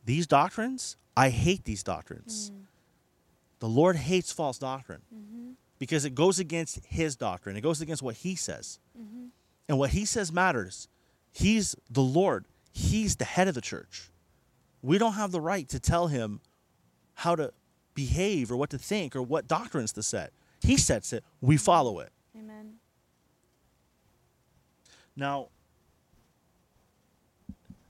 these 0.05 0.27
doctrines, 0.27 0.97
I 1.15 1.29
hate 1.29 1.65
these 1.65 1.83
doctrines. 1.83 2.51
Mm. 2.51 2.65
The 3.59 3.69
Lord 3.69 3.95
hates 3.95 4.31
false 4.31 4.57
doctrine 4.57 5.01
mm-hmm. 5.13 5.51
because 5.77 6.05
it 6.05 6.15
goes 6.15 6.39
against 6.39 6.85
his 6.85 7.15
doctrine, 7.15 7.55
it 7.55 7.61
goes 7.61 7.81
against 7.81 8.01
what 8.01 8.15
he 8.15 8.35
says. 8.35 8.79
Mm-hmm. 8.97 9.27
And 9.67 9.77
what 9.77 9.91
he 9.91 10.05
says 10.05 10.31
matters. 10.31 10.87
He's 11.31 11.75
the 11.89 12.01
Lord, 12.01 12.45
he's 12.71 13.17
the 13.17 13.25
head 13.25 13.47
of 13.47 13.53
the 13.53 13.61
church. 13.61 14.09
We 14.81 14.97
don't 14.97 15.13
have 15.13 15.31
the 15.31 15.41
right 15.41 15.67
to 15.69 15.79
tell 15.79 16.07
him 16.07 16.41
how 17.15 17.35
to 17.35 17.53
behave 17.93 18.51
or 18.51 18.55
what 18.55 18.69
to 18.71 18.77
think 18.77 19.15
or 19.15 19.21
what 19.21 19.47
doctrines 19.47 19.91
to 19.93 20.03
set. 20.03 20.31
He 20.61 20.77
sets 20.77 21.13
it, 21.13 21.23
we 21.41 21.55
mm-hmm. 21.55 21.63
follow 21.63 21.99
it. 21.99 22.11
Amen. 22.35 22.78
Now, 25.19 25.49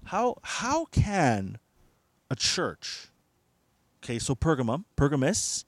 how 0.06 0.38
how 0.42 0.86
can 0.86 1.60
a 2.32 2.36
church, 2.36 3.10
okay, 4.04 4.18
so 4.18 4.34
Pergamum, 4.34 4.86
Pergamus, 4.96 5.64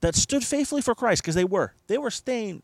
that 0.00 0.14
stood 0.14 0.42
faithfully 0.42 0.80
for 0.80 0.94
Christ, 0.94 1.22
because 1.22 1.34
they 1.34 1.44
were, 1.44 1.74
they 1.88 1.98
were 1.98 2.10
staying. 2.10 2.62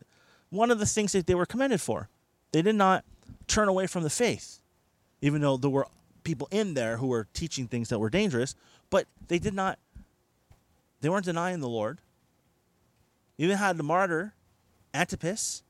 One 0.49 0.71
of 0.71 0.79
the 0.79 0.87
things 0.87 1.11
that 1.11 1.27
they 1.27 1.35
were 1.35 1.45
commended 1.45 1.81
for, 1.81 2.09
they 2.51 2.63
did 2.63 2.75
not 2.75 3.05
turn 3.47 3.67
away 3.67 3.85
from 3.85 4.01
the 4.01 4.09
faith, 4.09 4.59
even 5.21 5.41
though 5.41 5.57
there 5.57 5.69
were 5.69 5.87
people 6.23 6.47
in 6.49 6.73
there 6.73 6.97
who 6.97 7.07
were 7.07 7.27
teaching 7.33 7.67
things 7.67 7.89
that 7.89 7.99
were 7.99 8.09
dangerous, 8.09 8.55
but 8.89 9.05
they 9.27 9.37
did 9.37 9.53
not. 9.53 9.77
They 11.01 11.09
weren't 11.09 11.25
denying 11.25 11.59
the 11.59 11.69
Lord. 11.69 11.99
Even 13.37 13.57
had 13.57 13.77
the 13.77 13.83
martyr, 13.83 14.33
Antipas. 14.95 15.61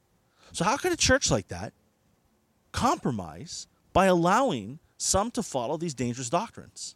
So 0.53 0.63
how 0.63 0.77
could 0.77 0.93
a 0.93 0.97
church 0.97 1.29
like 1.29 1.49
that 1.49 1.73
compromise 2.71 3.67
by 3.93 4.05
allowing 4.05 4.79
some 4.97 5.31
to 5.31 5.43
follow 5.43 5.77
these 5.77 5.93
dangerous 5.93 6.29
doctrines. 6.29 6.95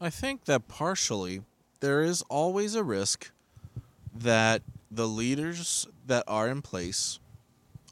I 0.00 0.10
think 0.10 0.46
that 0.46 0.66
partially 0.66 1.42
there 1.80 2.02
is 2.02 2.22
always 2.22 2.74
a 2.74 2.82
risk 2.82 3.30
that 4.14 4.62
the 4.90 5.06
leaders 5.06 5.86
that 6.06 6.24
are 6.26 6.48
in 6.48 6.62
place 6.62 7.20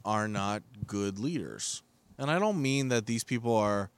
are 0.03 0.27
not 0.27 0.61
good 0.85 1.19
leaders. 1.19 1.83
And 2.17 2.29
I 2.29 2.39
don't 2.39 2.61
mean 2.61 2.89
that 2.89 3.05
these 3.05 3.23
people 3.23 3.55
are, 3.55 3.89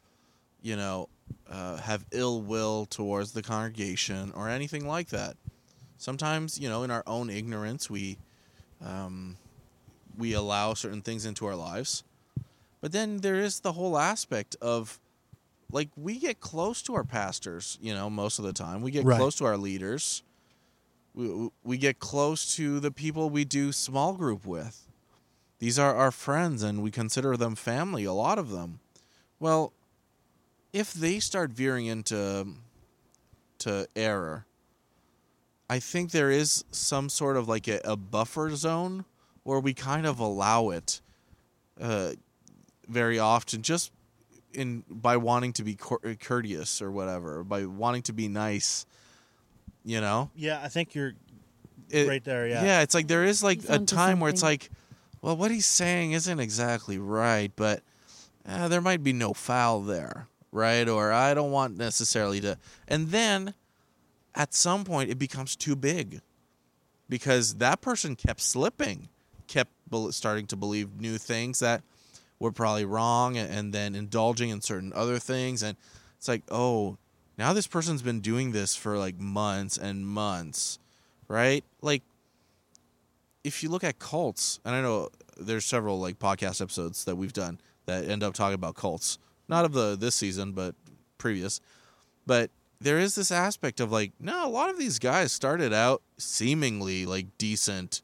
you 0.61 0.75
know, 0.75 1.09
uh, 1.49 1.77
have 1.77 2.05
ill 2.11 2.41
will 2.41 2.85
towards 2.85 3.31
the 3.31 3.41
congregation 3.41 4.31
or 4.35 4.49
anything 4.49 4.87
like 4.87 5.09
that. 5.09 5.35
Sometimes, 5.97 6.59
you 6.59 6.69
know, 6.69 6.83
in 6.83 6.91
our 6.91 7.03
own 7.07 7.29
ignorance, 7.29 7.89
we 7.89 8.17
um, 8.85 9.37
we 10.17 10.33
allow 10.33 10.73
certain 10.73 11.01
things 11.01 11.25
into 11.25 11.45
our 11.45 11.55
lives. 11.55 12.03
But 12.81 12.91
then 12.91 13.17
there 13.17 13.35
is 13.35 13.61
the 13.61 13.73
whole 13.73 13.97
aspect 13.97 14.55
of 14.61 14.99
like 15.71 15.89
we 15.95 16.19
get 16.19 16.39
close 16.39 16.81
to 16.83 16.93
our 16.95 17.03
pastors, 17.03 17.77
you 17.81 17.93
know, 17.93 18.09
most 18.09 18.37
of 18.39 18.45
the 18.45 18.53
time. 18.53 18.81
We 18.81 18.91
get 18.91 19.05
Right. 19.05 19.17
close 19.17 19.35
to 19.35 19.45
our 19.45 19.57
leaders. 19.57 20.21
We 21.15 21.49
we 21.63 21.77
get 21.77 21.99
close 21.99 22.55
to 22.55 22.79
the 22.79 22.91
people 22.91 23.29
we 23.29 23.45
do 23.45 23.71
small 23.71 24.13
group 24.13 24.45
with. 24.45 24.87
These 25.59 25.79
are 25.79 25.95
our 25.95 26.11
friends 26.11 26.61
and 26.61 26.83
we 26.83 26.91
consider 26.91 27.37
them 27.37 27.55
family, 27.55 28.03
a 28.03 28.13
lot 28.13 28.37
of 28.37 28.49
them. 28.49 28.79
Well, 29.39 29.71
if 30.73 30.93
they 30.93 31.19
start 31.19 31.51
veering 31.51 31.85
into 31.85 32.47
to 33.59 33.87
error, 33.95 34.45
I 35.69 35.79
think 35.79 36.11
there 36.11 36.29
is 36.31 36.65
some 36.71 37.07
sort 37.09 37.37
of 37.37 37.47
like 37.47 37.67
a, 37.67 37.79
a 37.85 37.95
buffer 37.95 38.55
zone 38.55 39.05
where 39.43 39.59
we 39.59 39.73
kind 39.73 40.05
of 40.05 40.19
allow 40.19 40.69
it 40.69 41.01
uh, 41.81 42.11
very 42.87 43.19
often 43.19 43.61
just 43.61 43.91
in 44.53 44.83
by 44.89 45.17
wanting 45.17 45.53
to 45.53 45.63
be 45.63 45.75
cour- 45.75 45.99
courteous 46.19 46.81
or 46.81 46.91
whatever 46.91 47.43
by 47.43 47.65
wanting 47.65 48.01
to 48.03 48.13
be 48.13 48.27
nice 48.27 48.85
you 49.83 49.99
know 49.99 50.29
Yeah, 50.35 50.61
I 50.63 50.67
think 50.67 50.93
you're 50.93 51.13
It- 51.89 52.07
right 52.07 52.23
there. 52.23 52.47
Yeah. 52.47 52.63
yeah 52.63 52.81
it's 52.81 52.93
like 52.93 53.07
there 53.07 53.23
is 53.23 53.41
like 53.43 53.61
a 53.67 53.79
time 53.79 54.19
where 54.19 54.29
it's 54.29 54.43
like 54.43 54.69
well 55.21 55.35
what 55.35 55.49
he's 55.51 55.65
saying 55.65 56.11
isn't 56.11 56.39
exactly 56.39 56.97
right 56.99 57.51
but 57.55 57.81
uh, 58.47 58.67
there 58.67 58.81
might 58.81 59.03
be 59.03 59.13
no 59.13 59.33
foul 59.33 59.81
there 59.81 60.27
right 60.51 60.87
or 60.87 61.11
i 61.11 61.33
don't 61.33 61.51
want 61.51 61.75
necessarily 61.77 62.39
to 62.41 62.57
and 62.87 63.07
then 63.09 63.53
at 64.35 64.53
some 64.53 64.83
point 64.83 65.09
it 65.09 65.17
becomes 65.17 65.55
too 65.55 65.75
big 65.75 66.21
because 67.09 67.55
that 67.55 67.81
person 67.81 68.15
kept 68.15 68.41
slipping 68.41 69.07
kept 69.47 69.71
starting 70.11 70.47
to 70.47 70.55
believe 70.55 70.99
new 70.99 71.17
things 71.17 71.59
that 71.59 71.83
were 72.39 72.51
probably 72.51 72.85
wrong 72.85 73.37
and, 73.37 73.51
and 73.51 73.73
then 73.73 73.95
indulging 73.95 74.49
in 74.49 74.59
certain 74.61 74.91
other 74.93 75.19
things 75.19 75.61
and 75.61 75.77
it's 76.17 76.27
like 76.27 76.41
oh 76.49 76.97
now 77.37 77.53
this 77.53 77.67
person's 77.67 78.01
been 78.01 78.19
doing 78.19 78.51
this 78.51 78.75
for 78.75 78.97
like 78.97 79.19
months 79.19 79.77
and 79.77 80.07
months 80.07 80.79
right? 81.29 81.63
Like 81.81 82.03
if 83.43 83.63
you 83.63 83.69
look 83.69 83.83
at 83.83 83.99
cults 83.99 84.59
and 84.65 84.73
i 84.75 84.81
know 84.81 85.09
there's 85.37 85.65
several 85.65 85.99
like 85.99 86.17
podcast 86.19 86.61
episodes 86.61 87.03
that 87.05 87.15
we've 87.15 87.33
done 87.33 87.59
that 87.85 88.07
end 88.07 88.23
up 88.23 88.33
talking 88.33 88.55
about 88.55 88.75
cults 88.75 89.17
not 89.47 89.65
of 89.65 89.73
the 89.73 89.97
this 89.99 90.15
season 90.15 90.51
but 90.53 90.75
previous 91.17 91.59
but 92.25 92.49
there 92.79 92.99
is 92.99 93.15
this 93.15 93.31
aspect 93.31 93.79
of 93.79 93.91
like 93.91 94.11
no 94.19 94.47
a 94.47 94.49
lot 94.49 94.69
of 94.69 94.77
these 94.77 94.99
guys 94.99 95.31
started 95.31 95.73
out 95.73 96.01
seemingly 96.17 97.05
like 97.05 97.25
decent 97.37 98.01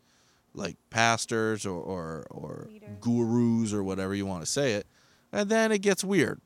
like 0.53 0.77
pastors 0.89 1.65
or 1.65 1.79
or, 1.79 2.25
or 2.29 2.67
Leaders. 2.71 2.89
gurus 3.01 3.73
or 3.73 3.83
whatever 3.83 4.13
you 4.13 4.25
want 4.25 4.41
to 4.41 4.45
say 4.45 4.73
it 4.73 4.87
and 5.31 5.49
then 5.49 5.71
it 5.71 5.79
gets 5.79 6.03
weird 6.03 6.41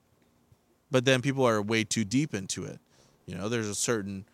but 0.92 1.06
then 1.06 1.22
people 1.22 1.46
are 1.48 1.62
way 1.62 1.84
too 1.84 2.04
deep 2.04 2.34
into 2.34 2.66
it 2.66 2.80
you 3.26 3.36
know 3.36 3.50
there's 3.50 3.68
a 3.68 3.76
certain 3.76 4.26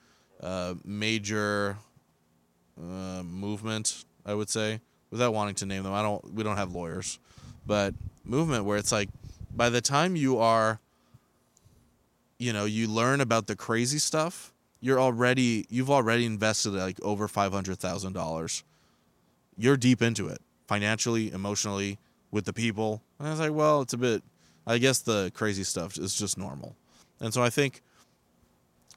uh, 0.41 0.73
major 0.84 1.77
uh, 2.79 3.23
movement 3.23 4.05
i 4.25 4.34
would 4.34 4.49
say 4.49 4.79
without 5.12 5.34
wanting 5.34 5.55
to 5.55 5.65
name 5.65 5.84
them 5.84 5.93
i 5.93 6.01
don't 6.01 6.34
we 6.34 6.43
don't 6.43 6.58
have 6.58 6.73
lawyers 6.73 7.19
but 7.65 7.93
movement 8.23 8.65
where 8.65 8.77
it's 8.77 8.91
like 8.91 9.10
by 9.55 9.69
the 9.69 9.82
time 9.82 10.15
you 10.15 10.38
are 10.38 10.79
you 12.38 12.53
know 12.53 12.65
you 12.65 12.88
learn 12.88 13.21
about 13.21 13.47
the 13.47 13.55
crazy 13.55 13.99
stuff 13.99 14.53
you're 14.82 14.99
already 14.99 15.65
you've 15.69 15.89
already 15.89 16.25
invested 16.25 16.71
like 16.71 16.97
over 17.03 17.27
$500000 17.27 18.63
you're 19.60 19.78
deep 19.78 20.02
into 20.02 20.28
it 20.28 20.39
financially 20.67 21.32
emotionally 21.32 22.00
with 22.32 22.45
the 22.45 22.54
people. 22.54 23.02
And 23.19 23.28
i 23.28 23.32
was 23.32 23.39
like 23.39 23.52
well 23.52 23.82
it's 23.82 23.93
a 23.93 23.98
bit 23.98 24.24
i 24.65 24.78
guess 24.78 25.00
the 25.00 25.32
crazy 25.36 25.63
stuff 25.63 25.98
is 25.98 26.15
just 26.15 26.38
normal. 26.38 26.76
And 27.19 27.34
so 27.34 27.43
i 27.43 27.50
think 27.50 27.82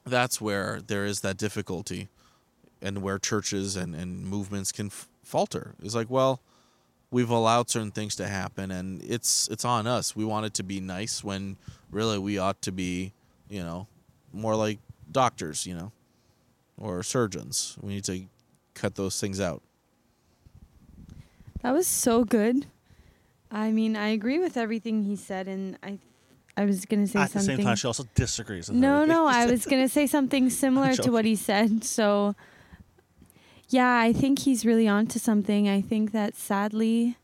that's 0.05 0.41
where 0.41 0.81
there 0.85 1.05
is 1.05 1.21
that 1.21 1.37
difficulty 1.37 2.07
and 2.81 3.01
where 3.01 3.17
churches 3.17 3.75
and, 3.75 3.95
and 3.95 4.25
movements 4.25 4.71
can 4.71 4.87
f- 4.87 5.07
falter. 5.23 5.75
It's 5.83 5.95
like 5.95 6.09
well 6.09 6.41
we've 7.11 7.29
allowed 7.29 7.69
certain 7.69 7.91
things 7.91 8.15
to 8.15 8.27
happen 8.27 8.71
and 8.71 9.03
it's 9.03 9.49
it's 9.49 9.65
on 9.65 9.85
us. 9.85 10.15
We 10.15 10.25
want 10.25 10.45
it 10.45 10.53
to 10.55 10.63
be 10.63 10.79
nice 10.79 11.23
when 11.23 11.57
really 11.91 12.17
we 12.17 12.37
ought 12.37 12.61
to 12.63 12.71
be 12.71 13.11
you 13.49 13.63
know 13.63 13.87
more 14.31 14.55
like 14.55 14.79
doctors 15.11 15.67
you 15.67 15.75
know 15.75 15.91
or 16.77 17.03
surgeons. 17.03 17.77
We 17.81 17.95
need 17.95 18.05
to 18.05 18.23
cut 18.73 18.95
those 18.95 19.19
things 19.19 19.39
out 19.41 19.61
That 21.63 21.73
was 21.73 21.87
so 21.87 22.25
good. 22.25 22.67
I 23.49 23.71
mean, 23.71 23.95
I 23.95 24.09
agree 24.09 24.37
with 24.37 24.57
everything 24.57 25.03
he 25.03 25.15
said, 25.15 25.47
and 25.47 25.77
I, 25.81 25.97
I 26.57 26.65
was 26.65 26.85
gonna 26.85 27.07
say 27.07 27.19
something. 27.19 27.23
At 27.23 27.31
the 27.33 27.39
same 27.39 27.65
time, 27.65 27.75
she 27.77 27.87
also 27.87 28.05
disagrees. 28.15 28.67
With 28.67 28.77
no, 28.77 29.05
no, 29.05 29.25
I 29.25 29.45
was 29.45 29.65
gonna 29.65 29.87
say 29.87 30.05
something 30.05 30.49
similar 30.63 30.93
to 30.95 31.11
what 31.11 31.23
he 31.23 31.35
said. 31.35 31.83
So, 31.85 32.35
yeah, 33.69 33.97
I 33.97 34.11
think 34.11 34.39
he's 34.39 34.65
really 34.65 34.87
onto 34.87 35.19
something. 35.19 35.69
I 35.69 35.81
think 35.81 36.11
that 36.11 36.35
sadly, 36.35 37.17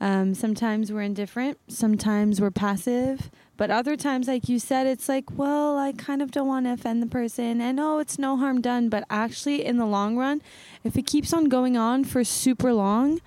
um, 0.00 0.34
sometimes 0.34 0.90
we're 0.90 1.02
indifferent, 1.02 1.58
sometimes 1.68 2.40
we're 2.40 2.50
passive, 2.50 3.30
but 3.56 3.70
other 3.70 3.96
times, 3.96 4.26
like 4.26 4.48
you 4.48 4.58
said, 4.58 4.86
it's 4.86 5.08
like, 5.08 5.26
well, 5.36 5.78
I 5.78 5.92
kind 5.92 6.22
of 6.22 6.30
don't 6.30 6.48
want 6.48 6.66
to 6.66 6.72
offend 6.72 7.02
the 7.02 7.06
person, 7.06 7.60
and 7.60 7.78
oh, 7.78 7.98
it's 7.98 8.18
no 8.18 8.36
harm 8.38 8.62
done. 8.62 8.88
But 8.88 9.04
actually, 9.10 9.64
in 9.64 9.76
the 9.76 9.86
long 9.86 10.16
run, 10.16 10.42
if 10.82 10.96
it 10.96 11.06
keeps 11.06 11.32
on 11.32 11.44
going 11.44 11.76
on 11.76 12.02
for 12.02 12.24
super 12.24 12.72
long, 12.72 13.20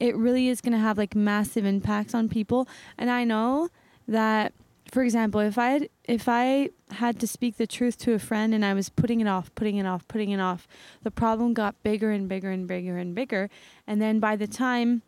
it 0.00 0.16
really 0.16 0.48
is 0.48 0.60
going 0.60 0.72
to 0.72 0.78
have 0.78 0.98
like 0.98 1.14
massive 1.14 1.64
impacts 1.64 2.14
on 2.14 2.28
people. 2.28 2.68
And 2.96 3.10
I 3.10 3.24
know 3.24 3.68
that 4.06 4.52
for 4.90 5.02
example, 5.02 5.40
if 5.40 5.58
I 5.58 5.70
had, 5.70 5.88
if 6.04 6.28
I 6.28 6.70
had 6.90 7.20
to 7.20 7.26
speak 7.26 7.56
the 7.56 7.66
truth 7.66 7.98
to 7.98 8.14
a 8.14 8.18
friend 8.18 8.54
and 8.54 8.64
I 8.64 8.74
was 8.74 8.88
putting 8.88 9.20
it 9.20 9.28
off, 9.28 9.54
putting 9.54 9.76
it 9.76 9.86
off, 9.86 10.06
putting 10.08 10.30
it 10.30 10.40
off, 10.40 10.66
the 11.02 11.10
problem 11.10 11.52
got 11.52 11.82
bigger 11.82 12.10
and 12.10 12.28
bigger 12.28 12.50
and 12.50 12.66
bigger 12.66 12.96
and 12.96 13.14
bigger, 13.14 13.50
and 13.86 14.00
then 14.00 14.18
by 14.18 14.36
the 14.36 14.46
time 14.46 15.02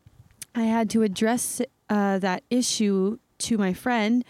I 0.54 0.64
had 0.64 0.90
to 0.90 1.02
address 1.02 1.62
uh, 1.88 2.18
that 2.18 2.42
issue 2.50 3.18
to 3.38 3.58
my 3.58 3.72
friend, 3.72 4.24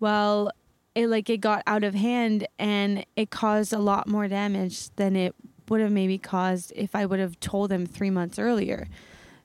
well, 0.00 0.50
it 0.94 1.06
like 1.06 1.30
it 1.30 1.38
got 1.38 1.62
out 1.66 1.84
of 1.84 1.94
hand 1.94 2.46
and 2.58 3.06
it 3.16 3.30
caused 3.30 3.72
a 3.72 3.78
lot 3.78 4.06
more 4.06 4.28
damage 4.28 4.90
than 4.96 5.16
it 5.16 5.34
would 5.68 5.80
have 5.80 5.92
maybe 5.92 6.18
caused 6.18 6.72
if 6.74 6.94
I 6.94 7.06
would 7.06 7.20
have 7.20 7.38
told 7.40 7.70
them 7.70 7.86
three 7.86 8.10
months 8.10 8.38
earlier. 8.38 8.88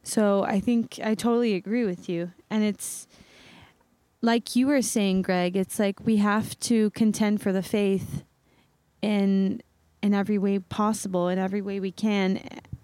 So 0.05 0.43
I 0.43 0.59
think 0.59 0.99
I 1.03 1.15
totally 1.15 1.55
agree 1.55 1.83
with 1.83 2.07
you, 2.07 2.31
and 2.49 2.63
it's 2.63 3.07
like 4.21 4.55
you 4.55 4.67
were 4.67 4.83
saying, 4.83 5.23
Greg, 5.23 5.57
it's 5.57 5.79
like 5.79 6.05
we 6.05 6.17
have 6.17 6.57
to 6.61 6.91
contend 6.91 7.41
for 7.41 7.51
the 7.51 7.63
faith 7.63 8.23
in 9.01 9.61
in 10.03 10.13
every 10.13 10.37
way 10.37 10.59
possible, 10.59 11.27
in 11.27 11.39
every 11.39 11.61
way 11.61 11.79
we 11.79 11.91
can, 11.91 12.39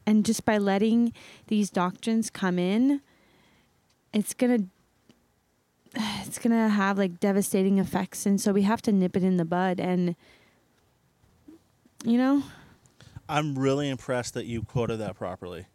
and 0.08 0.26
just 0.26 0.46
by 0.46 0.58
letting 0.58 1.14
these 1.46 1.70
doctrines 1.70 2.32
come 2.32 2.58
in, 2.58 3.02
it's 4.14 4.34
gonna 4.34 4.66
it's 5.96 6.40
gonna 6.40 6.70
have 6.70 6.98
like 6.98 7.20
devastating 7.20 7.78
effects, 7.78 8.26
and 8.26 8.42
so 8.42 8.52
we 8.52 8.64
have 8.64 8.82
to 8.82 8.92
nip 8.92 9.16
it 9.16 9.24
in 9.24 9.38
the 9.38 9.46
bud, 9.46 9.80
and 9.80 10.16
you 12.04 12.18
know? 12.18 12.42
I'm 13.30 13.58
really 13.58 13.90
impressed 13.90 14.34
that 14.34 14.48
you 14.48 14.64
quoted 14.64 14.98
that 14.98 15.16
properly. 15.16 15.68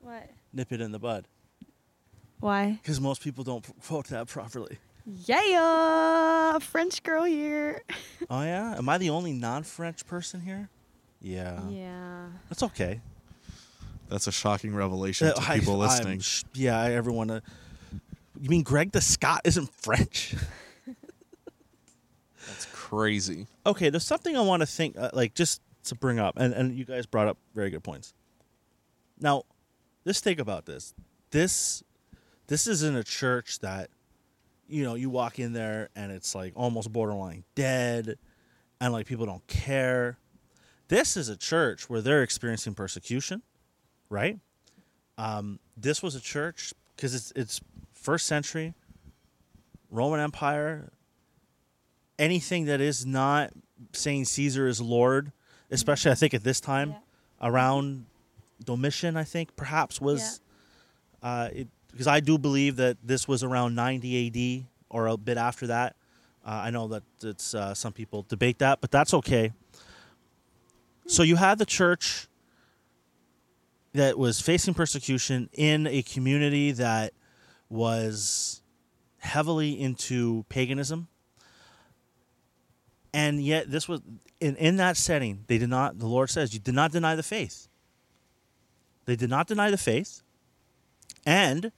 what? 0.00 0.28
Nip 0.52 0.72
it 0.72 0.80
in 0.80 0.90
the 0.92 0.98
bud, 0.98 1.26
Why? 2.40 2.78
because 2.82 3.00
most 3.00 3.22
people 3.22 3.44
don't 3.44 3.64
quote 3.86 4.08
that 4.08 4.26
properly. 4.28 4.78
Yeah, 5.26 6.58
French 6.58 7.02
girl 7.02 7.24
here. 7.24 7.82
Oh 8.28 8.42
yeah, 8.42 8.76
am 8.78 8.88
I 8.88 8.98
the 8.98 9.10
only 9.10 9.32
non-French 9.32 10.06
person 10.06 10.40
here? 10.42 10.68
Yeah, 11.20 11.60
Yeah. 11.68 12.26
that's 12.48 12.62
okay. 12.62 13.00
that's 14.08 14.26
a 14.26 14.32
shocking 14.32 14.74
revelation 14.74 15.28
Uh, 15.28 15.32
to 15.32 15.42
I- 15.50 15.58
people 15.58 15.74
I'm 15.82 15.88
listening 15.88 16.20
sh- 16.20 16.42
yeah, 16.54 16.78
I- 16.80 16.92
everyone. 16.92 17.30
Uh, 17.30 17.40
you 18.40 18.48
mean 18.48 18.62
Greg 18.62 18.92
the 18.92 19.00
Scott 19.00 19.40
isn't 19.44 19.68
French? 19.74 20.34
that's 22.46 22.66
crazy 22.72 23.46
okay, 23.66 23.90
there's 23.90 24.04
something 24.06 24.36
I 24.36 24.40
want 24.40 24.60
to 24.62 24.66
think, 24.66 24.96
uh, 24.98 25.10
like 25.12 25.34
just 25.34 25.60
to 25.84 25.94
bring 25.94 26.18
up, 26.18 26.34
and 26.36 26.52
and 26.54 26.74
you 26.76 26.84
guys 26.84 27.06
brought 27.06 27.28
up 27.28 27.38
very 27.54 27.70
good 27.70 27.82
points. 27.84 28.12
Now, 29.20 29.44
just 30.06 30.24
think 30.24 30.38
about 30.38 30.66
this. 30.66 30.94
This, 31.30 31.82
this 32.46 32.66
is 32.66 32.82
in 32.82 32.96
a 32.96 33.04
church 33.04 33.60
that, 33.60 33.90
you 34.68 34.84
know, 34.84 34.94
you 34.94 35.10
walk 35.10 35.38
in 35.38 35.52
there 35.52 35.88
and 35.96 36.12
it's 36.12 36.34
like 36.34 36.52
almost 36.54 36.92
borderline 36.92 37.44
dead, 37.54 38.18
and 38.80 38.92
like 38.92 39.06
people 39.06 39.26
don't 39.26 39.46
care. 39.46 40.18
This 40.88 41.16
is 41.16 41.28
a 41.28 41.36
church 41.36 41.90
where 41.90 42.00
they're 42.00 42.22
experiencing 42.22 42.74
persecution, 42.74 43.42
right? 44.08 44.38
Um, 45.18 45.60
this 45.76 46.02
was 46.02 46.14
a 46.14 46.20
church 46.20 46.72
because 46.96 47.14
it's 47.14 47.32
it's 47.36 47.60
first 47.92 48.26
century, 48.26 48.74
Roman 49.90 50.20
Empire. 50.20 50.90
Anything 52.18 52.66
that 52.66 52.80
is 52.80 53.06
not 53.06 53.50
saying 53.92 54.24
Caesar 54.26 54.66
is 54.66 54.80
Lord, 54.80 55.32
especially 55.70 56.10
I 56.10 56.14
think 56.14 56.34
at 56.34 56.42
this 56.42 56.60
time, 56.60 56.94
around 57.40 58.06
Domitian, 58.64 59.16
I 59.16 59.24
think 59.24 59.56
perhaps 59.56 60.00
was, 60.00 60.40
uh, 61.22 61.48
it 61.52 61.68
because 61.90 62.06
I 62.06 62.20
do 62.20 62.38
believe 62.38 62.76
that 62.76 62.98
this 63.02 63.26
was 63.26 63.42
around 63.42 63.74
90 63.74 64.60
AD 64.60 64.66
or 64.88 65.06
a 65.06 65.16
bit 65.16 65.36
after 65.36 65.66
that. 65.68 65.96
Uh, 66.44 66.50
I 66.50 66.70
know 66.70 66.88
that 66.88 67.02
it's 67.22 67.54
uh, 67.54 67.74
some 67.74 67.92
people 67.92 68.24
debate 68.28 68.60
that, 68.60 68.80
but 68.80 68.90
that's 68.90 69.12
okay. 69.14 69.52
So 71.06 71.22
you 71.22 71.36
had 71.36 71.58
the 71.58 71.66
church 71.66 72.28
that 73.92 74.16
was 74.16 74.40
facing 74.40 74.74
persecution 74.74 75.50
in 75.52 75.86
a 75.86 76.02
community 76.02 76.72
that 76.72 77.12
was 77.68 78.62
heavily 79.18 79.80
into 79.80 80.44
paganism. 80.48 81.08
And 83.12 83.42
yet 83.42 83.70
this 83.70 83.88
was 83.88 84.00
in, 84.40 84.56
in 84.56 84.76
that 84.76 84.96
setting, 84.96 85.44
they 85.48 85.58
did 85.58 85.68
not 85.68 85.98
the 85.98 86.06
Lord 86.06 86.30
says, 86.30 86.54
you 86.54 86.60
did 86.60 86.74
not 86.74 86.92
deny 86.92 87.16
the 87.16 87.22
faith. 87.22 87.68
They 89.06 89.16
did 89.16 89.30
not 89.30 89.46
deny 89.46 89.70
the 89.70 89.78
faith. 89.78 90.22
And 91.26 91.72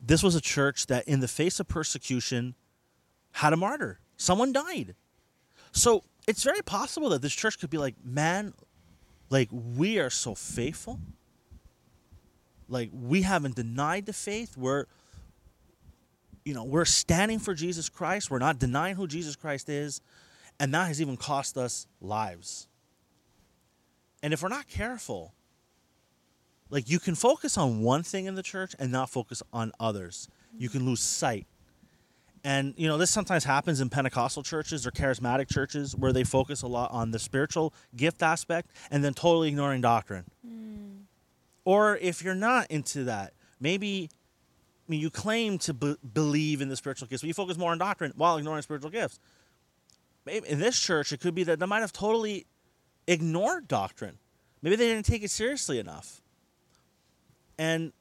this 0.00 0.22
was 0.22 0.34
a 0.34 0.40
church 0.40 0.86
that 0.86 1.06
in 1.06 1.20
the 1.20 1.28
face 1.28 1.60
of 1.60 1.68
persecution 1.68 2.54
had 3.32 3.52
a 3.52 3.56
martyr. 3.56 4.00
Someone 4.16 4.52
died. 4.52 4.94
So 5.72 6.04
it's 6.26 6.42
very 6.42 6.62
possible 6.62 7.10
that 7.10 7.22
this 7.22 7.34
church 7.34 7.58
could 7.58 7.70
be 7.70 7.78
like, 7.78 7.94
man, 8.04 8.54
like 9.28 9.48
we 9.52 9.98
are 9.98 10.10
so 10.10 10.34
faithful. 10.34 10.98
Like 12.68 12.90
we 12.92 13.22
haven't 13.22 13.56
denied 13.56 14.06
the 14.06 14.12
faith. 14.12 14.56
We're 14.56 14.86
you 16.44 16.54
know, 16.54 16.64
we're 16.64 16.86
standing 16.86 17.38
for 17.38 17.54
Jesus 17.54 17.88
Christ. 17.88 18.30
We're 18.30 18.38
not 18.38 18.58
denying 18.58 18.96
who 18.96 19.06
Jesus 19.06 19.36
Christ 19.36 19.68
is. 19.68 20.00
And 20.58 20.74
that 20.74 20.88
has 20.88 21.00
even 21.00 21.16
cost 21.16 21.56
us 21.56 21.86
lives. 22.00 22.66
And 24.22 24.32
if 24.32 24.42
we're 24.42 24.48
not 24.48 24.66
careful, 24.68 25.32
like 26.70 26.88
you 26.88 26.98
can 26.98 27.14
focus 27.14 27.58
on 27.58 27.80
one 27.80 28.02
thing 28.02 28.26
in 28.26 28.34
the 28.34 28.42
church 28.42 28.74
and 28.78 28.90
not 28.90 29.10
focus 29.10 29.42
on 29.52 29.72
others. 29.78 30.28
You 30.58 30.68
can 30.68 30.84
lose 30.84 31.00
sight. 31.00 31.46
And 32.42 32.74
you 32.76 32.88
know, 32.88 32.96
this 32.96 33.10
sometimes 33.10 33.44
happens 33.44 33.80
in 33.80 33.90
Pentecostal 33.90 34.42
churches 34.42 34.86
or 34.86 34.90
charismatic 34.90 35.48
churches 35.48 35.94
where 35.94 36.12
they 36.12 36.24
focus 36.24 36.62
a 36.62 36.66
lot 36.66 36.90
on 36.90 37.10
the 37.10 37.18
spiritual 37.18 37.74
gift 37.96 38.22
aspect 38.22 38.70
and 38.90 39.04
then 39.04 39.12
totally 39.12 39.48
ignoring 39.48 39.80
doctrine. 39.80 40.24
Mm. 40.46 41.02
Or 41.64 41.98
if 41.98 42.22
you're 42.22 42.34
not 42.34 42.70
into 42.70 43.04
that, 43.04 43.34
maybe 43.60 44.08
I 44.12 44.90
mean, 44.90 45.00
you 45.00 45.10
claim 45.10 45.58
to 45.58 45.74
be- 45.74 45.96
believe 46.14 46.60
in 46.60 46.68
the 46.68 46.76
spiritual 46.76 47.08
gifts, 47.08 47.22
but 47.22 47.28
you 47.28 47.34
focus 47.34 47.56
more 47.56 47.72
on 47.72 47.78
doctrine 47.78 48.12
while 48.16 48.38
ignoring 48.38 48.62
spiritual 48.62 48.90
gifts. 48.90 49.20
Maybe 50.24 50.48
in 50.48 50.58
this 50.58 50.78
church, 50.78 51.12
it 51.12 51.20
could 51.20 51.34
be 51.34 51.44
that 51.44 51.60
they 51.60 51.66
might 51.66 51.80
have 51.80 51.92
totally 51.92 52.46
ignored 53.06 53.68
doctrine. 53.68 54.18
Maybe 54.62 54.76
they 54.76 54.88
didn't 54.88 55.06
take 55.06 55.22
it 55.22 55.30
seriously 55.30 55.78
enough. 55.78 56.20
And 57.60 57.92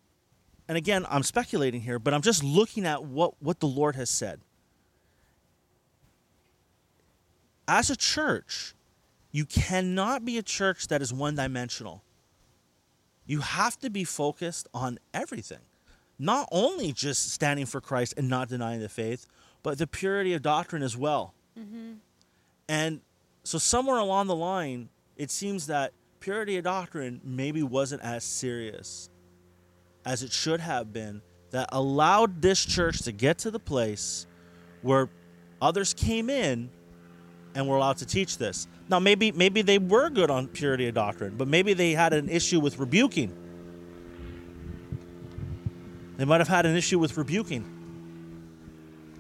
and 0.70 0.78
again, 0.78 1.06
I'm 1.10 1.24
speculating 1.24 1.82
here, 1.82 2.00
but 2.00 2.14
I'm 2.14 2.22
just 2.22 2.44
looking 2.44 2.86
at 2.86 3.04
what, 3.04 3.34
what 3.42 3.60
the 3.60 3.68
Lord 3.68 3.96
has 3.96 4.10
said. 4.10 4.40
As 7.68 7.90
a 7.90 7.98
church, 7.98 8.76
you 9.32 9.46
cannot 9.46 10.24
be 10.24 10.38
a 10.38 10.44
church 10.44 10.88
that 10.88 11.02
is 11.02 11.12
one 11.12 11.36
dimensional. 11.36 12.04
You 13.26 13.42
have 13.42 13.80
to 13.80 13.90
be 13.90 14.04
focused 14.04 14.68
on 14.74 15.00
everything. 15.12 15.60
Not 16.20 16.48
only 16.52 16.94
just 16.94 17.32
standing 17.32 17.66
for 17.66 17.82
Christ 17.82 18.14
and 18.16 18.30
not 18.30 18.48
denying 18.48 18.80
the 18.80 18.90
faith, 18.90 19.26
but 19.64 19.80
the 19.80 19.88
purity 19.88 20.34
of 20.34 20.44
doctrine 20.44 20.84
as 20.84 20.96
well. 20.96 21.34
Mm-hmm. 21.60 21.94
And 22.68 23.02
so, 23.44 23.58
somewhere 23.58 23.98
along 23.98 24.28
the 24.28 24.36
line, 24.36 24.90
it 25.18 25.32
seems 25.32 25.66
that 25.68 25.94
purity 26.20 26.58
of 26.58 26.64
doctrine 26.64 27.22
maybe 27.24 27.64
wasn't 27.64 28.04
as 28.04 28.24
serious 28.24 29.10
as 30.10 30.24
it 30.24 30.32
should 30.32 30.60
have 30.60 30.92
been 30.92 31.22
that 31.52 31.70
allowed 31.72 32.42
this 32.42 32.66
church 32.66 33.04
to 33.04 33.12
get 33.12 33.38
to 33.38 33.52
the 33.52 33.60
place 33.60 34.26
where 34.82 35.08
others 35.62 35.94
came 35.94 36.32
in 36.32 36.72
and 37.54 37.68
were 37.68 37.76
allowed 37.76 37.98
to 37.98 38.08
teach 38.08 38.40
this. 38.40 38.68
Now 38.90 38.98
maybe 38.98 39.32
maybe 39.32 39.62
they 39.62 39.78
were 39.78 40.10
good 40.10 40.32
on 40.32 40.48
purity 40.48 40.88
of 40.88 40.96
doctrine, 40.96 41.36
but 41.38 41.48
maybe 41.48 41.74
they 41.74 41.92
had 41.92 42.14
an 42.14 42.28
issue 42.28 42.60
with 42.60 42.80
rebuking. 42.80 43.36
They 46.18 46.26
might 46.26 46.42
have 46.42 46.48
had 46.48 46.66
an 46.66 46.76
issue 46.76 46.98
with 46.98 47.16
rebuking. 47.16 47.76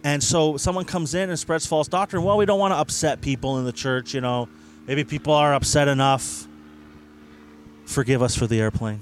And 0.04 0.24
so 0.24 0.58
someone 0.58 0.86
comes 0.86 1.14
in 1.14 1.30
and 1.30 1.38
spreads 1.38 1.68
false 1.68 1.88
doctrine. 1.88 2.24
Well, 2.24 2.38
we 2.38 2.46
don't 2.46 2.60
want 2.60 2.72
to 2.72 2.78
upset 2.78 3.22
people 3.22 3.60
in 3.60 3.66
the 3.66 3.72
church, 3.72 4.16
you 4.16 4.22
know. 4.22 4.50
Maybe 4.88 5.04
people 5.04 5.34
are 5.34 5.54
upset 5.54 5.88
enough. 5.88 6.48
Forgive 7.86 8.24
us 8.24 8.36
for 8.36 8.48
the 8.48 8.60
airplane 8.60 9.02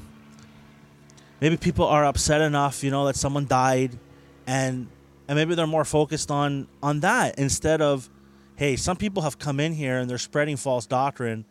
maybe 1.41 1.57
people 1.57 1.85
are 1.85 2.05
upset 2.05 2.41
enough, 2.41 2.83
you 2.83 2.91
know, 2.91 3.05
that 3.05 3.15
someone 3.15 3.45
died, 3.45 3.97
and 4.45 4.87
and 5.27 5.37
maybe 5.37 5.55
they're 5.55 5.67
more 5.67 5.85
focused 5.85 6.31
on 6.31 6.67
on 6.81 7.01
that 7.01 7.37
instead 7.37 7.81
of, 7.81 8.09
hey, 8.55 8.75
some 8.75 8.97
people 8.97 9.23
have 9.23 9.37
come 9.37 9.59
in 9.59 9.73
here 9.73 9.99
and 9.99 10.09
they're 10.09 10.17
spreading 10.17 10.57
false 10.57 10.85
doctrine, 10.85 11.45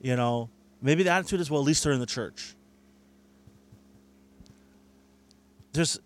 you 0.00 0.16
know. 0.16 0.50
Maybe 0.82 1.02
the 1.02 1.10
attitude 1.10 1.40
is, 1.40 1.50
well, 1.50 1.62
at 1.62 1.66
least 1.66 1.82
they're 1.84 1.94
in 1.94 2.00
the 2.00 2.06
church. 2.06 2.54
There's 5.72 5.98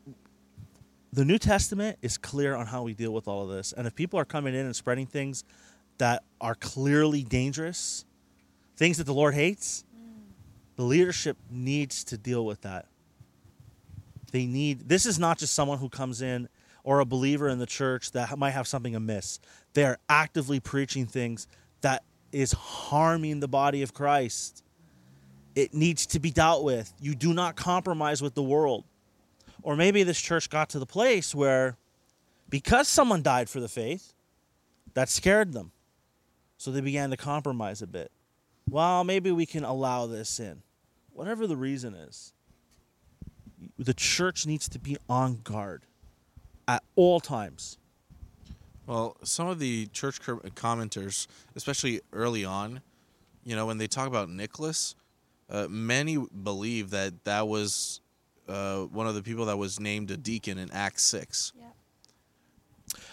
the 1.12 1.24
New 1.24 1.38
Testament 1.38 1.98
is 2.00 2.16
clear 2.16 2.54
on 2.54 2.66
how 2.66 2.82
we 2.82 2.94
deal 2.94 3.12
with 3.12 3.26
all 3.26 3.42
of 3.42 3.48
this. 3.48 3.72
And 3.72 3.86
if 3.86 3.94
people 3.94 4.20
are 4.20 4.24
coming 4.24 4.54
in 4.54 4.66
and 4.66 4.76
spreading 4.76 5.06
things 5.06 5.42
that 5.98 6.22
are 6.40 6.54
clearly 6.54 7.24
dangerous, 7.24 8.04
things 8.76 8.98
that 8.98 9.04
the 9.04 9.14
Lord 9.14 9.34
hates, 9.34 9.84
the 10.76 10.84
leadership 10.84 11.36
needs 11.50 12.04
to 12.04 12.16
deal 12.16 12.46
with 12.46 12.60
that. 12.60 12.86
They 14.32 14.46
need 14.46 14.88
this 14.88 15.06
is 15.06 15.18
not 15.18 15.38
just 15.38 15.54
someone 15.54 15.78
who 15.78 15.88
comes 15.88 16.22
in 16.22 16.48
or 16.84 17.00
a 17.00 17.04
believer 17.04 17.48
in 17.48 17.58
the 17.58 17.66
church 17.66 18.12
that 18.12 18.38
might 18.38 18.50
have 18.50 18.66
something 18.66 18.94
amiss. 18.94 19.40
They 19.74 19.84
are 19.84 19.98
actively 20.08 20.60
preaching 20.60 21.06
things 21.06 21.46
that 21.80 22.02
is 22.32 22.52
harming 22.52 23.40
the 23.40 23.48
body 23.48 23.82
of 23.82 23.94
Christ. 23.94 24.62
It 25.54 25.74
needs 25.74 26.06
to 26.06 26.20
be 26.20 26.30
dealt 26.30 26.62
with. 26.64 26.92
You 27.00 27.14
do 27.14 27.34
not 27.34 27.56
compromise 27.56 28.22
with 28.22 28.34
the 28.34 28.42
world. 28.42 28.84
Or 29.62 29.76
maybe 29.76 30.02
this 30.02 30.20
church 30.20 30.50
got 30.50 30.70
to 30.70 30.78
the 30.78 30.86
place 30.86 31.34
where 31.34 31.76
because 32.48 32.88
someone 32.88 33.22
died 33.22 33.48
for 33.48 33.60
the 33.60 33.68
faith, 33.68 34.12
that 34.94 35.08
scared 35.08 35.52
them. 35.52 35.72
So 36.56 36.70
they 36.70 36.80
began 36.80 37.10
to 37.10 37.16
compromise 37.16 37.82
a 37.82 37.86
bit. 37.86 38.10
Well, 38.68 39.04
maybe 39.04 39.30
we 39.30 39.46
can 39.46 39.64
allow 39.64 40.06
this 40.06 40.40
in. 40.40 40.62
Whatever 41.12 41.46
the 41.46 41.56
reason 41.56 41.94
is 41.94 42.32
the 43.78 43.94
church 43.94 44.46
needs 44.46 44.68
to 44.68 44.78
be 44.78 44.96
on 45.08 45.40
guard 45.44 45.82
at 46.66 46.82
all 46.96 47.20
times. 47.20 47.78
Well, 48.86 49.16
some 49.22 49.48
of 49.48 49.58
the 49.58 49.86
church 49.88 50.20
commenters, 50.20 51.26
especially 51.54 52.00
early 52.12 52.44
on, 52.44 52.80
you 53.44 53.54
know, 53.54 53.66
when 53.66 53.78
they 53.78 53.86
talk 53.86 54.06
about 54.06 54.30
Nicholas, 54.30 54.94
uh, 55.50 55.66
many 55.68 56.18
believe 56.42 56.90
that 56.90 57.24
that 57.24 57.48
was 57.48 58.00
uh, 58.48 58.82
one 58.84 59.06
of 59.06 59.14
the 59.14 59.22
people 59.22 59.46
that 59.46 59.58
was 59.58 59.78
named 59.78 60.10
a 60.10 60.16
deacon 60.16 60.58
in 60.58 60.70
Acts 60.72 61.02
6. 61.04 61.52
Yeah. 61.58 61.64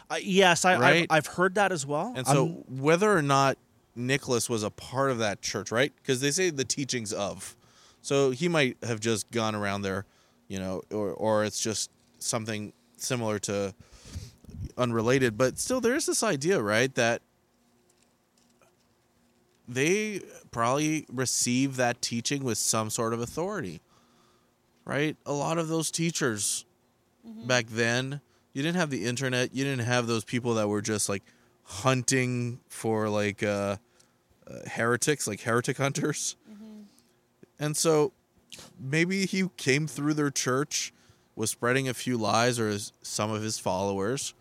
Uh, 0.09 0.15
yes, 0.21 0.63
I, 0.63 0.79
right? 0.79 1.07
I've, 1.09 1.17
I've, 1.17 1.27
heard 1.27 1.55
that 1.55 1.71
as 1.71 1.85
well. 1.85 2.13
And 2.15 2.25
so, 2.25 2.45
I'm... 2.45 2.81
whether 2.81 3.11
or 3.11 3.21
not 3.21 3.57
Nicholas 3.95 4.49
was 4.49 4.63
a 4.63 4.69
part 4.69 5.11
of 5.11 5.17
that 5.17 5.41
church, 5.41 5.71
right? 5.71 5.91
Because 5.97 6.21
they 6.21 6.31
say 6.31 6.49
the 6.49 6.63
teachings 6.63 7.11
of. 7.11 7.55
So, 8.01 8.31
he 8.31 8.47
might 8.47 8.77
have 8.83 8.99
just 8.99 9.29
gone 9.31 9.55
around 9.55 9.81
there 9.81 10.05
you 10.47 10.59
know, 10.59 10.81
or 10.91 11.11
or 11.11 11.43
it's 11.45 11.59
just 11.59 11.91
something 12.19 12.73
similar 12.97 13.39
to 13.39 13.73
unrelated, 14.77 15.37
but 15.37 15.57
still 15.59 15.81
there's 15.81 16.05
this 16.05 16.23
idea, 16.23 16.61
right, 16.61 16.93
that 16.95 17.21
they 19.67 20.21
probably 20.51 21.05
receive 21.11 21.75
that 21.77 22.01
teaching 22.01 22.43
with 22.43 22.57
some 22.57 22.89
sort 22.89 23.13
of 23.13 23.19
authority. 23.19 23.81
Right? 24.85 25.17
A 25.25 25.33
lot 25.33 25.57
of 25.57 25.67
those 25.67 25.89
teachers 25.89 26.65
mm-hmm. 27.27 27.47
back 27.47 27.67
then, 27.67 28.21
you 28.53 28.61
didn't 28.61 28.77
have 28.77 28.91
the 28.91 29.05
internet, 29.05 29.53
you 29.53 29.63
didn't 29.63 29.85
have 29.85 30.05
those 30.05 30.23
people 30.23 30.53
that 30.55 30.67
were 30.67 30.81
just 30.81 31.09
like 31.09 31.23
hunting 31.63 32.59
for 32.69 33.09
like 33.09 33.41
uh, 33.41 33.77
uh 34.47 34.69
heretics, 34.69 35.27
like 35.27 35.41
heretic 35.41 35.77
hunters. 35.77 36.35
Mm-hmm. 36.49 36.81
And 37.59 37.75
so 37.75 38.13
maybe 38.79 39.25
he 39.25 39.49
came 39.57 39.87
through 39.87 40.13
their 40.13 40.31
church, 40.31 40.93
was 41.35 41.49
spreading 41.49 41.87
a 41.87 41.93
few 41.93 42.17
lies 42.17 42.59
or 42.59 42.77
some 43.01 43.31
of 43.31 43.41
his 43.41 43.59
followers, 43.59 44.33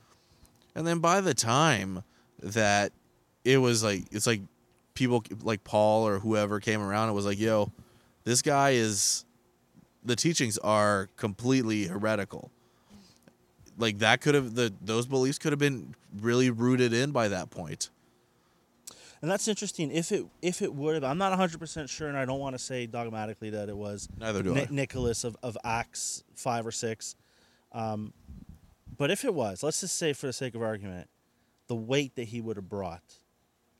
and 0.75 0.87
then 0.87 0.99
by 0.99 1.21
the 1.21 1.35
time 1.35 2.03
that 2.43 2.93
it 3.45 3.59
was 3.59 3.83
like 3.83 4.05
it's 4.11 4.27
like 4.27 4.43
people 4.95 5.25
like 5.43 5.65
Paul 5.65 6.07
or 6.07 6.19
whoever 6.19 6.61
came 6.61 6.81
around 6.81 7.09
and 7.09 7.17
was 7.17 7.27
like, 7.27 7.39
"Yo, 7.39 7.73
this 8.25 8.43
guy 8.43 8.71
is 8.71 9.25
the 10.05 10.17
teachings 10.17 10.59
are 10.59 11.09
completely 11.17 11.85
heretical." 11.85 12.51
Like 13.77 13.99
that 13.99 14.21
could 14.21 14.35
have 14.35 14.55
the 14.55 14.73
those 14.81 15.07
beliefs 15.07 15.39
could 15.39 15.53
have 15.53 15.59
been 15.59 15.95
really 16.21 16.51
rooted 16.51 16.93
in 16.93 17.11
by 17.11 17.29
that 17.29 17.51
point 17.51 17.91
and 19.25 19.31
that's 19.31 19.49
interesting. 19.49 19.91
If 19.91 20.13
it 20.13 20.27
if 20.43 20.61
it 20.61 20.75
would 20.75 20.97
have, 20.97 21.03
I'm 21.05 21.17
not 21.17 21.31
100 21.31 21.59
percent 21.59 21.89
sure, 21.89 22.09
and 22.09 22.19
I 22.19 22.27
don't 22.27 22.41
want 22.41 22.55
to 22.55 22.59
say 22.59 22.85
dogmatically 22.85 23.49
that 23.51 23.71
it 23.71 23.77
was 23.77 24.07
neither 24.21 24.43
do 24.43 24.53
Ni- 24.53 24.61
I. 24.61 24.69
Nicholas 24.69 25.25
of, 25.25 25.35
of 25.43 25.57
Acts 25.65 26.23
five 26.35 26.67
or 26.67 26.71
six. 26.71 27.17
Um, 27.73 28.13
but 28.99 29.11
if 29.11 29.25
it 29.25 29.33
was, 29.33 29.63
let's 29.63 29.81
just 29.81 29.97
say 29.97 30.13
for 30.13 30.27
the 30.27 30.33
sake 30.35 30.55
of 30.55 30.61
argument, 30.61 31.09
the 31.69 31.75
weight 31.75 32.17
that 32.17 32.25
he 32.25 32.43
would 32.43 32.57
have 32.57 32.69
brought, 32.69 33.15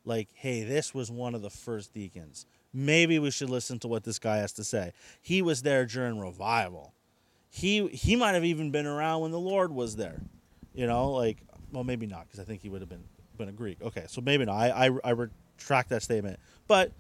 like, 0.07 0.31
hey, 0.33 0.65
this 0.65 0.95
was 0.95 1.11
one 1.11 1.35
of 1.35 1.43
the 1.43 1.51
first 1.51 1.93
deacons. 1.93 2.47
Maybe 2.73 3.19
we 3.19 3.31
should 3.31 3.51
listen 3.51 3.79
to 3.81 3.89
what 3.89 4.05
this 4.05 4.19
guy 4.19 4.39
has 4.39 4.55
to 4.55 4.65
say. 4.65 4.93
He 5.21 5.43
was 5.43 5.61
there 5.61 5.85
during 5.85 6.19
revival. 6.19 6.95
He 7.51 7.87
he 7.89 8.17
might 8.17 8.33
have 8.33 8.47
even 8.47 8.71
been 8.71 8.87
around 8.87 9.21
when 9.21 9.31
the 9.31 9.39
Lord 9.39 9.73
was 9.73 9.97
there. 9.97 10.23
You 10.73 10.87
know, 10.87 11.11
like, 11.11 11.43
well, 11.71 11.85
maybe 11.85 12.07
not 12.07 12.29
because 12.29 12.41
I 12.41 12.45
think 12.45 12.63
he 12.63 12.71
would 12.71 12.81
have 12.81 12.89
been 12.89 13.05
been 13.37 13.49
a 13.49 13.53
Greek. 13.53 13.81
Okay, 13.83 14.05
so 14.09 14.21
maybe 14.21 14.45
not. 14.45 14.55
I, 14.55 14.87
I 14.87 14.91
I 15.05 15.11
retract 15.11 15.91
that 15.91 16.03
statement. 16.03 16.39
But 16.67 16.93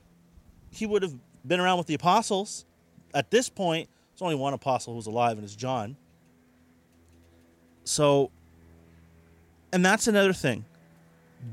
he 0.71 0.87
would 0.87 1.03
have 1.03 1.15
been 1.47 1.61
around 1.61 1.79
with 1.79 1.87
the 1.87 1.95
apostles. 1.95 2.65
At 3.15 3.31
this 3.31 3.49
point, 3.49 3.89
there's 4.13 4.23
only 4.23 4.35
one 4.35 4.55
apostle 4.55 4.95
who's 4.95 5.07
alive, 5.07 5.37
and 5.37 5.45
it's 5.45 5.57
John. 5.57 5.97
So, 7.85 8.31
and 9.73 9.85
that's 9.85 10.09
another 10.09 10.33
thing. 10.33 10.65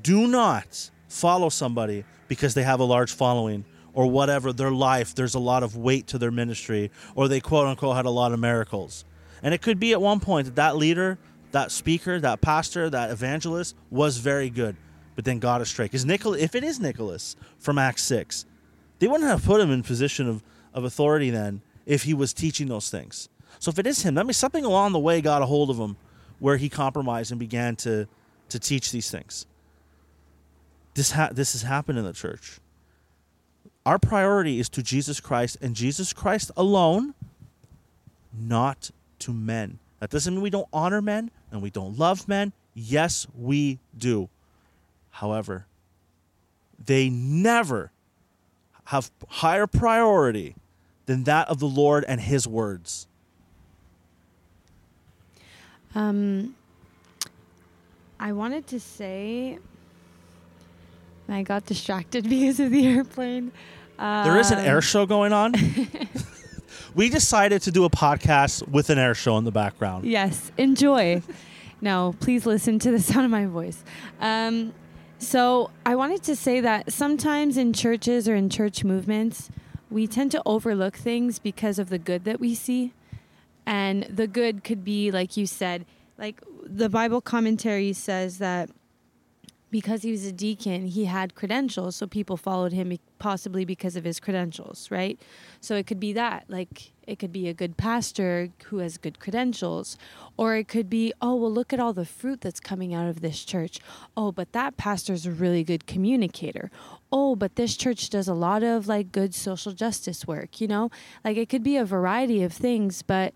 Do 0.02 0.28
not 0.28 0.89
follow 1.08 1.50
somebody 1.50 2.06
because 2.28 2.54
they 2.54 2.63
have 2.63 2.80
a 2.80 2.86
large 2.86 3.12
following 3.12 3.65
or 3.94 4.10
whatever, 4.10 4.54
their 4.54 4.72
life, 4.72 5.15
there's 5.15 5.36
a 5.36 5.39
lot 5.39 5.63
of 5.63 5.76
weight 5.76 6.08
to 6.08 6.17
their 6.17 6.32
ministry, 6.32 6.91
or 7.15 7.28
they 7.28 7.39
quote 7.41 7.67
unquote 7.67 7.96
had 7.96 8.06
a 8.06 8.10
lot 8.12 8.32
of 8.32 8.39
miracles. 8.39 9.06
And 9.44 9.54
it 9.54 9.62
could 9.62 9.80
be 9.80 9.91
at 9.91 10.02
one 10.02 10.20
point 10.20 10.46
that 10.46 10.56
that 10.56 10.78
leader, 10.78 11.17
that 11.51 11.71
speaker, 11.71 12.19
that 12.19 12.41
pastor, 12.41 12.89
that 12.89 13.09
evangelist 13.09 13.75
was 13.89 14.17
very 14.17 14.49
good, 14.49 14.75
but 15.15 15.25
then 15.25 15.39
got 15.39 15.61
astray. 15.61 15.85
Because 15.85 16.05
Nicholas, 16.05 16.41
if 16.41 16.55
it 16.55 16.63
is 16.63 16.79
Nicholas 16.79 17.35
from 17.59 17.77
Acts 17.77 18.03
6, 18.03 18.45
they 18.99 19.07
wouldn't 19.07 19.29
have 19.29 19.43
put 19.43 19.61
him 19.61 19.71
in 19.71 19.83
position 19.83 20.27
of, 20.27 20.43
of 20.73 20.83
authority 20.83 21.29
then 21.29 21.61
if 21.85 22.03
he 22.03 22.13
was 22.13 22.33
teaching 22.33 22.67
those 22.67 22.89
things. 22.89 23.29
So 23.59 23.69
if 23.69 23.79
it 23.79 23.87
is 23.87 24.03
him, 24.03 24.15
that 24.15 24.25
means 24.25 24.37
something 24.37 24.63
along 24.63 24.93
the 24.93 24.99
way 24.99 25.21
got 25.21 25.41
a 25.41 25.45
hold 25.45 25.69
of 25.69 25.77
him 25.77 25.97
where 26.39 26.57
he 26.57 26.69
compromised 26.69 27.31
and 27.31 27.39
began 27.39 27.75
to, 27.77 28.07
to 28.49 28.59
teach 28.59 28.91
these 28.91 29.11
things. 29.11 29.45
This, 30.93 31.11
ha- 31.11 31.29
this 31.31 31.53
has 31.53 31.61
happened 31.61 31.99
in 31.99 32.05
the 32.05 32.13
church. 32.13 32.59
Our 33.85 33.97
priority 33.99 34.59
is 34.59 34.69
to 34.69 34.83
Jesus 34.83 35.19
Christ 35.19 35.57
and 35.61 35.75
Jesus 35.75 36.13
Christ 36.13 36.51
alone, 36.55 37.13
not 38.37 38.91
to 39.19 39.33
men. 39.33 39.79
That 40.01 40.09
doesn't 40.09 40.33
mean 40.33 40.41
we 40.41 40.49
don't 40.49 40.67
honor 40.73 40.99
men 40.99 41.29
and 41.51 41.61
we 41.61 41.69
don't 41.69 41.97
love 41.97 42.27
men. 42.27 42.53
Yes, 42.73 43.27
we 43.37 43.77
do. 43.95 44.29
However, 45.11 45.67
they 46.83 47.07
never 47.07 47.91
have 48.85 49.11
higher 49.27 49.67
priority 49.67 50.55
than 51.05 51.25
that 51.25 51.47
of 51.49 51.59
the 51.59 51.67
Lord 51.67 52.03
and 52.07 52.19
his 52.19 52.47
words. 52.47 53.05
Um, 55.93 56.55
I 58.19 58.31
wanted 58.31 58.65
to 58.67 58.79
say, 58.79 59.59
I 61.29 61.43
got 61.43 61.67
distracted 61.67 62.23
because 62.29 62.59
of 62.59 62.71
the 62.71 62.87
airplane. 62.87 63.51
Uh, 63.99 64.23
there 64.23 64.39
is 64.39 64.49
an 64.49 64.57
air 64.57 64.81
show 64.81 65.05
going 65.05 65.31
on. 65.31 65.53
we 66.95 67.10
decided 67.10 67.62
to 67.63 67.71
do 67.71 67.86
a 67.86 67.89
podcast 67.89 68.67
with 68.67 68.89
an 68.89 68.97
air 68.97 69.13
show 69.13 69.38
in 69.38 69.43
the 69.43 69.51
background. 69.51 70.06
Yes, 70.06 70.51
enjoy. 70.58 71.21
now, 71.82 72.13
please 72.19 72.45
listen 72.45 72.80
to 72.80 72.91
the 72.91 72.99
sound 72.99 73.25
of 73.25 73.32
my 73.32 73.45
voice. 73.45 73.84
Um, 74.19 74.73
so 75.19 75.69
I 75.86 75.95
wanted 75.95 76.23
to 76.23 76.36
say 76.36 76.62
that 76.62 76.91
sometimes 76.91 77.56
in 77.56 77.73
churches 77.73 78.27
or 78.27 78.36
in 78.36 78.49
church 78.49 78.84
movements, 78.84 79.49
we 79.89 80.08
tend 80.08 80.32
to 80.32 80.41
overlook 80.45 80.95
things 80.95 81.38
because 81.38 81.77
of 81.77 81.89
the 81.89 81.99
good 81.99 82.23
that 82.23 82.39
we 82.39 82.56
see. 82.56 82.93
And 83.65 84.04
the 84.04 84.25
good 84.25 84.63
could 84.63 84.84
be, 84.84 85.12
like 85.12 85.38
you 85.38 85.45
said, 85.45 85.86
like 86.17 86.41
the 86.63 86.89
Bible 86.89 87.21
commentary 87.21 87.93
says 87.93 88.39
that 88.39 88.69
because 89.71 90.01
he 90.01 90.12
was 90.12 90.25
a 90.25 90.31
deacon, 90.31 90.86
he 90.86 91.05
had 91.05 91.34
credentials, 91.34 91.95
so 91.95 92.05
people 92.05 92.36
followed 92.36 92.73
him 92.73 92.97
possibly 93.19 93.63
because 93.63 93.95
of 93.95 94.03
his 94.03 94.19
credentials, 94.19 94.91
right? 94.91 95.19
So 95.62 95.75
it 95.75 95.88
could 95.88 95.99
be 95.99 96.12
that, 96.13 96.45
like 96.49 96.91
it 97.07 97.19
could 97.19 97.31
be 97.31 97.47
a 97.47 97.53
good 97.53 97.77
pastor 97.77 98.49
who 98.65 98.79
has 98.79 98.97
good 98.97 99.19
credentials, 99.19 99.97
or 100.38 100.55
it 100.55 100.67
could 100.67 100.89
be, 100.89 101.13
oh, 101.21 101.36
well, 101.36 101.51
look 101.51 101.71
at 101.71 101.79
all 101.79 101.93
the 101.93 102.05
fruit 102.05 102.41
that's 102.41 102.60
coming 102.60 102.93
out 102.93 103.07
of 103.07 103.21
this 103.21 103.43
church. 103.43 103.79
Oh, 104.15 104.31
but 104.31 104.51
that 104.51 104.77
pastor's 104.77 105.25
a 105.25 105.31
really 105.31 105.63
good 105.63 105.88
communicator. 105.88 106.69
Oh, 107.12 107.36
but 107.36 107.55
this 107.55 107.75
church 107.77 108.10
does 108.10 108.27
a 108.27 108.34
lot 108.34 108.63
of 108.63 108.88
like 108.88 109.12
good 109.12 109.34
social 109.34 109.71
justice 109.71 110.27
work, 110.27 110.60
you 110.60 110.67
know? 110.67 110.91
Like 111.23 111.38
it 111.38 111.49
could 111.49 111.63
be 111.63 111.77
a 111.77 111.86
variety 111.86 112.43
of 112.43 112.53
things, 112.53 113.01
but 113.01 113.34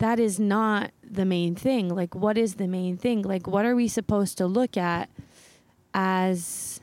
that 0.00 0.18
is 0.18 0.40
not 0.40 0.90
the 1.08 1.24
main 1.24 1.54
thing. 1.54 1.94
Like, 1.94 2.14
what 2.14 2.36
is 2.36 2.54
the 2.54 2.66
main 2.66 2.96
thing? 2.96 3.22
Like, 3.22 3.46
what 3.46 3.64
are 3.64 3.74
we 3.76 3.86
supposed 3.86 4.38
to 4.38 4.46
look 4.46 4.76
at 4.76 5.10
as, 5.94 6.80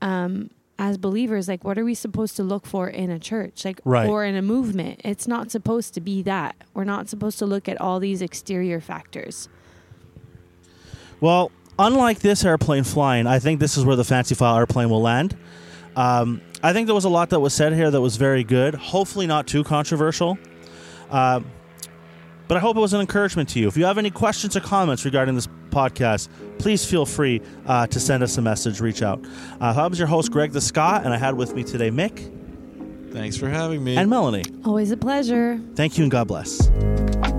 um, 0.00 0.50
as 0.78 0.96
believers? 0.96 1.48
Like, 1.48 1.64
what 1.64 1.78
are 1.78 1.84
we 1.84 1.94
supposed 1.94 2.36
to 2.36 2.44
look 2.44 2.64
for 2.64 2.88
in 2.88 3.10
a 3.10 3.18
church? 3.18 3.64
Like, 3.64 3.80
right. 3.84 4.08
or 4.08 4.24
in 4.24 4.36
a 4.36 4.42
movement? 4.42 5.00
It's 5.04 5.26
not 5.26 5.50
supposed 5.50 5.94
to 5.94 6.00
be 6.00 6.22
that. 6.22 6.54
We're 6.74 6.84
not 6.84 7.08
supposed 7.08 7.40
to 7.40 7.46
look 7.46 7.68
at 7.68 7.80
all 7.80 7.98
these 7.98 8.22
exterior 8.22 8.80
factors. 8.80 9.48
Well, 11.20 11.50
unlike 11.76 12.20
this 12.20 12.44
airplane 12.44 12.84
flying, 12.84 13.26
I 13.26 13.40
think 13.40 13.58
this 13.58 13.76
is 13.76 13.84
where 13.84 13.96
the 13.96 14.04
fancy 14.04 14.36
file 14.36 14.56
airplane 14.56 14.90
will 14.90 15.02
land. 15.02 15.36
Um, 15.96 16.40
I 16.62 16.72
think 16.72 16.86
there 16.86 16.94
was 16.94 17.04
a 17.04 17.08
lot 17.08 17.30
that 17.30 17.40
was 17.40 17.52
said 17.52 17.72
here 17.72 17.90
that 17.90 18.00
was 18.00 18.16
very 18.16 18.44
good. 18.44 18.74
Hopefully, 18.74 19.26
not 19.26 19.48
too 19.48 19.64
controversial. 19.64 20.38
Uh, 21.10 21.40
but 22.48 22.56
I 22.56 22.60
hope 22.60 22.76
it 22.76 22.80
was 22.80 22.92
an 22.92 23.00
encouragement 23.00 23.48
to 23.50 23.60
you. 23.60 23.68
If 23.68 23.76
you 23.76 23.84
have 23.84 23.98
any 23.98 24.10
questions 24.10 24.56
or 24.56 24.60
comments 24.60 25.04
regarding 25.04 25.34
this 25.34 25.48
podcast, 25.70 26.28
please 26.58 26.84
feel 26.84 27.06
free 27.06 27.40
uh, 27.66 27.86
to 27.88 28.00
send 28.00 28.22
us 28.22 28.36
a 28.38 28.42
message, 28.42 28.80
reach 28.80 29.02
out. 29.02 29.24
Uh, 29.60 29.74
I 29.76 29.86
was 29.86 29.98
your 29.98 30.08
host, 30.08 30.30
Greg 30.30 30.52
the 30.52 30.60
Scott, 30.60 31.04
and 31.04 31.12
I 31.12 31.16
had 31.16 31.34
with 31.34 31.54
me 31.54 31.64
today 31.64 31.90
Mick. 31.90 32.30
Thanks 33.12 33.36
for 33.36 33.48
having 33.48 33.82
me. 33.82 33.96
And 33.96 34.10
Melanie. 34.10 34.44
Always 34.64 34.90
a 34.90 34.96
pleasure. 34.96 35.60
Thank 35.74 35.98
you 35.98 36.04
and 36.04 36.10
God 36.10 36.26
bless. 36.26 37.33